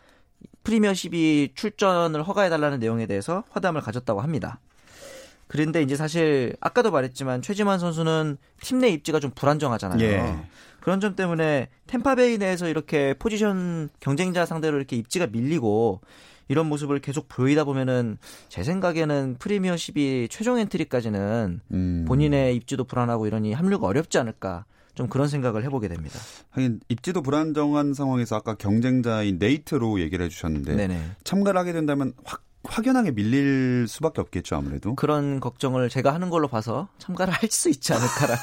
프리미어십이 0.64 1.53
출전을 1.55 2.23
허가해달라는 2.23 2.79
내용에 2.81 3.07
대해서 3.07 3.45
화담을 3.51 3.81
가졌다고 3.81 4.21
합니다. 4.21 4.61
그런데 5.47 5.83
이제 5.83 5.97
사실 5.97 6.55
아까도 6.61 6.90
말했지만 6.90 7.43
최지만 7.43 7.79
선수는 7.79 8.37
팀 8.62 8.79
내 8.81 8.88
입지가 8.88 9.19
좀 9.21 9.31
불안정하잖아요. 9.35 10.01
예. 10.03 10.37
그런 10.81 11.01
점 11.01 11.14
때문에 11.14 11.69
템파베이 11.87 12.38
내에서 12.38 12.69
이렇게 12.69 13.14
포지션 13.19 13.88
경쟁자 14.01 14.47
상대로 14.47 14.77
이렇게 14.77 14.97
입지가 14.97 15.29
밀리고 15.29 16.01
이런 16.49 16.66
모습을 16.66 16.99
계속 16.99 17.29
보이다 17.29 17.64
보면은 17.64 18.19
제 18.49 18.64
생각에는 18.64 19.37
프리미어십이 19.38 20.29
최종 20.31 20.59
엔트리까지는 20.59 21.61
음. 21.71 22.05
본인의 22.09 22.57
입지도 22.57 22.85
불안하고 22.85 23.27
이러니 23.29 23.53
합류가 23.53 23.87
어렵지 23.87 24.19
않을까 24.19 24.64
좀 24.95 25.09
그런 25.09 25.29
생각을 25.29 25.62
해보게 25.64 25.87
됩니다. 25.87 26.19
하긴 26.51 26.81
입지도 26.88 27.23
불안정한 27.23 27.95
상황에서 27.95 28.37
아까 28.37 28.55
경쟁자인 28.55 29.38
네이트로 29.38 30.01
얘기를 30.01 30.25
해주셨는데 30.25 30.75
네네. 30.75 31.01
참가를 31.23 31.61
하게 31.61 31.73
된다면 31.73 32.12
확 32.25 32.43
확연하게 32.64 33.12
밀릴 33.12 33.87
수밖에 33.88 34.20
없겠죠 34.20 34.57
아무래도 34.57 34.94
그런 34.94 35.40
걱정을 35.40 35.88
제가 35.88 36.12
하는 36.12 36.29
걸로 36.31 36.46
봐서 36.49 36.88
참가를 36.99 37.33
할 37.33 37.51
수 37.51 37.68
있지 37.68 37.92
않을까라는 37.92 38.38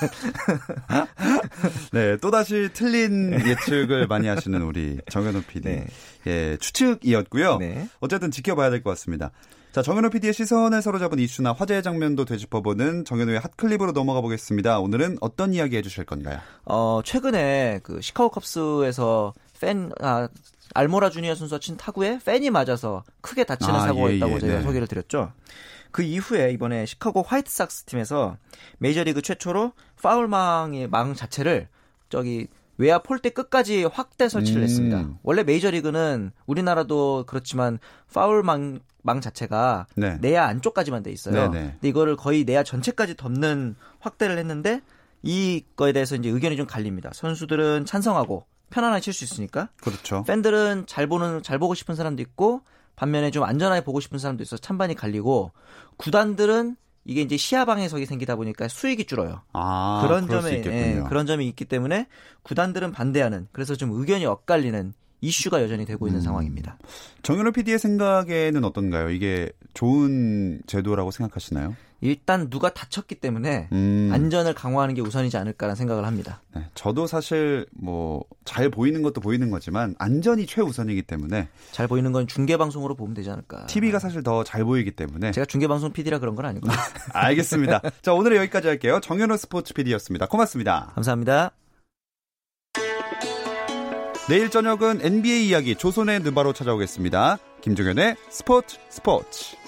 네 1.94 2.18
또다시 2.18 2.70
틀린 2.74 3.34
예측을 3.34 4.08
많이 4.08 4.28
하시는 4.28 4.62
우리 4.62 5.00
정현호 5.10 5.42
PD 5.48 5.70
네. 5.70 5.88
예 6.26 6.58
추측이었고요 6.58 7.58
네. 7.58 7.88
어쨌든 8.00 8.32
지켜봐야 8.32 8.70
될 8.70 8.84
것 8.84 8.90
같습니다 8.92 9.32
자, 9.74 9.84
정현호 9.84 10.10
PD의 10.10 10.34
시선을 10.34 10.82
사로잡은 10.82 11.20
이슈나 11.20 11.54
화제의 11.54 11.84
장면도 11.84 12.26
되짚어보는 12.26 13.06
정현호의 13.06 13.40
핫클립으로 13.42 13.92
넘어가 13.92 14.22
보겠습니다. 14.22 14.80
오늘은 14.80 15.18
어떤 15.22 15.54
이야기 15.54 15.78
해주실 15.78 16.06
건가요? 16.06 16.40
어, 16.66 17.02
최근에 17.06 17.82
그 17.84 18.02
시카고 18.02 18.30
컵스에서 18.30 19.36
팬, 19.62 19.92
아, 20.02 20.30
알모라 20.74 21.10
주니어 21.10 21.36
선수가 21.36 21.60
친 21.60 21.78
타구에 21.78 22.20
팬이 22.24 22.50
맞아서 22.50 23.04
크게 23.22 23.44
다치는 23.44 23.76
아, 23.76 23.80
사고가 23.82 24.12
예, 24.12 24.18
있다고 24.18 24.36
예, 24.36 24.40
저희가 24.40 24.58
네. 24.58 24.64
소개를 24.64 24.88
드렸죠. 24.88 25.32
그 25.92 26.04
이후에 26.04 26.52
이번에 26.52 26.86
시카고 26.86 27.24
화이트삭스 27.24 27.86
팀에서 27.86 28.38
메이저리그 28.78 29.22
최초로 29.22 29.74
파울망의 30.02 30.90
망 30.90 31.14
자체를 31.14 31.68
저기 32.10 32.48
외야 32.78 33.00
폴대 33.00 33.32
끝까지 33.32 33.86
확대 33.86 34.30
설치를 34.30 34.62
음. 34.62 34.64
했습니다. 34.64 35.10
원래 35.24 35.44
메이저리그는 35.44 36.32
우리나라도 36.46 37.26
그렇지만 37.28 37.80
파울망 38.14 38.80
망 39.02 39.22
자체가 39.22 39.88
네. 39.96 40.18
내야 40.22 40.46
안쪽까지만 40.48 41.02
돼 41.02 41.12
있어요. 41.12 41.34
네네. 41.34 41.50
네. 41.50 41.72
근데 41.72 41.88
이거를 41.88 42.16
거의 42.16 42.44
내야 42.44 42.64
전체까지 42.64 43.16
덮는 43.16 43.76
확대를 44.00 44.38
했는데 44.38 44.82
이거에 45.24 45.94
대해서 45.94 46.16
이제 46.16 46.30
의견이 46.30 46.58
좀 46.58 46.68
갈립니다. 46.68 47.10
선수들은 47.14 47.86
찬성하고 47.86 48.46
편안하게 48.70 49.02
칠 49.02 49.14
수 49.14 49.24
있으니까. 49.24 49.70
그렇죠. 49.82 50.24
팬들은 50.24 50.86
잘 50.88 51.08
보는 51.08 51.44
잘 51.44 51.60
보고 51.60 51.74
싶은 51.74 51.96
사람도 51.96 52.22
있고 52.22 52.62
반면에 52.96 53.32
좀 53.32 53.44
안전하게 53.44 53.84
보고 53.84 54.00
싶은 54.00 54.20
사람도 54.20 54.44
있어 54.44 54.58
서 54.58 54.62
찬반이 54.62 54.96
갈리고 54.96 55.52
구단들은 55.98 56.76
이게 57.06 57.22
이제 57.22 57.38
시야 57.38 57.64
방 57.64 57.80
해석이 57.80 58.06
생기다 58.06 58.36
보니까 58.36 58.68
수익이 58.68 59.06
줄어요. 59.06 59.42
아, 59.54 60.02
그런 60.06 60.28
점에 60.28 60.62
예, 60.66 61.04
그런 61.08 61.26
점이 61.26 61.48
있기 61.48 61.64
때문에 61.66 62.08
구단들은 62.44 62.92
반대하는 62.92 63.48
그래서 63.54 63.76
좀 63.76 63.92
의견이 63.94 64.26
엇갈리는 64.26 64.94
이슈가 65.22 65.64
여전히 65.64 65.86
되고 65.86 66.06
있는 66.08 66.20
음. 66.20 66.24
상황입니다. 66.24 66.78
정현호 67.24 67.54
PD의 67.54 67.80
생각에는 67.80 68.64
어떤가요? 68.64 69.10
이게 69.10 69.50
좋은 69.74 70.62
제도라고 70.68 71.12
생각하시나요? 71.12 71.76
일단 72.02 72.50
누가 72.50 72.74
다쳤기 72.74 73.16
때문에 73.16 73.70
음. 73.72 74.10
안전을 74.14 74.54
강화하는 74.54 74.94
게 74.96 75.02
우선이지 75.02 75.36
않을까라는 75.38 75.76
생각을 75.76 76.06
합니다. 76.06 76.42
네, 76.56 76.70
저도 76.76 77.08
사실 77.08 77.66
뭐 77.72 78.24
잘 78.48 78.70
보이는 78.70 79.02
것도 79.02 79.20
보이는 79.20 79.52
거지만 79.52 79.94
안전이 80.00 80.46
최우선이기 80.46 81.02
때문에 81.04 81.50
잘 81.72 81.88
보이는 81.88 82.12
건 82.14 82.28
중계 82.28 82.56
방송으로 82.56 82.96
보면 82.96 83.14
되지 83.14 83.30
않을까. 83.30 83.66
TV가 83.68 84.00
사실 84.00 84.24
더 84.24 84.44
잘 84.46 84.64
보이기 84.64 84.92
때문에 84.92 85.32
제가 85.32 85.46
중계 85.46 85.68
방송 85.68 85.92
PD라 85.92 86.20
그런 86.20 86.36
건 86.36 86.46
아니고. 86.46 86.68
알겠습니다. 87.14 87.82
자 88.02 88.14
오늘은 88.14 88.38
여기까지 88.38 88.68
할게요. 88.70 89.00
정현호 89.04 89.36
스포츠 89.36 89.74
PD였습니다. 89.74 90.28
고맙습니다. 90.28 90.92
감사합니다. 90.96 91.52
내일 94.30 94.50
저녁은 94.50 95.00
NBA 95.02 95.50
이야기 95.50 95.76
조선의 95.76 96.22
느바로 96.22 96.54
찾아오겠습니다. 96.54 97.38
김종현의 97.62 98.16
스포츠 98.30 98.78
스포츠. 98.90 99.67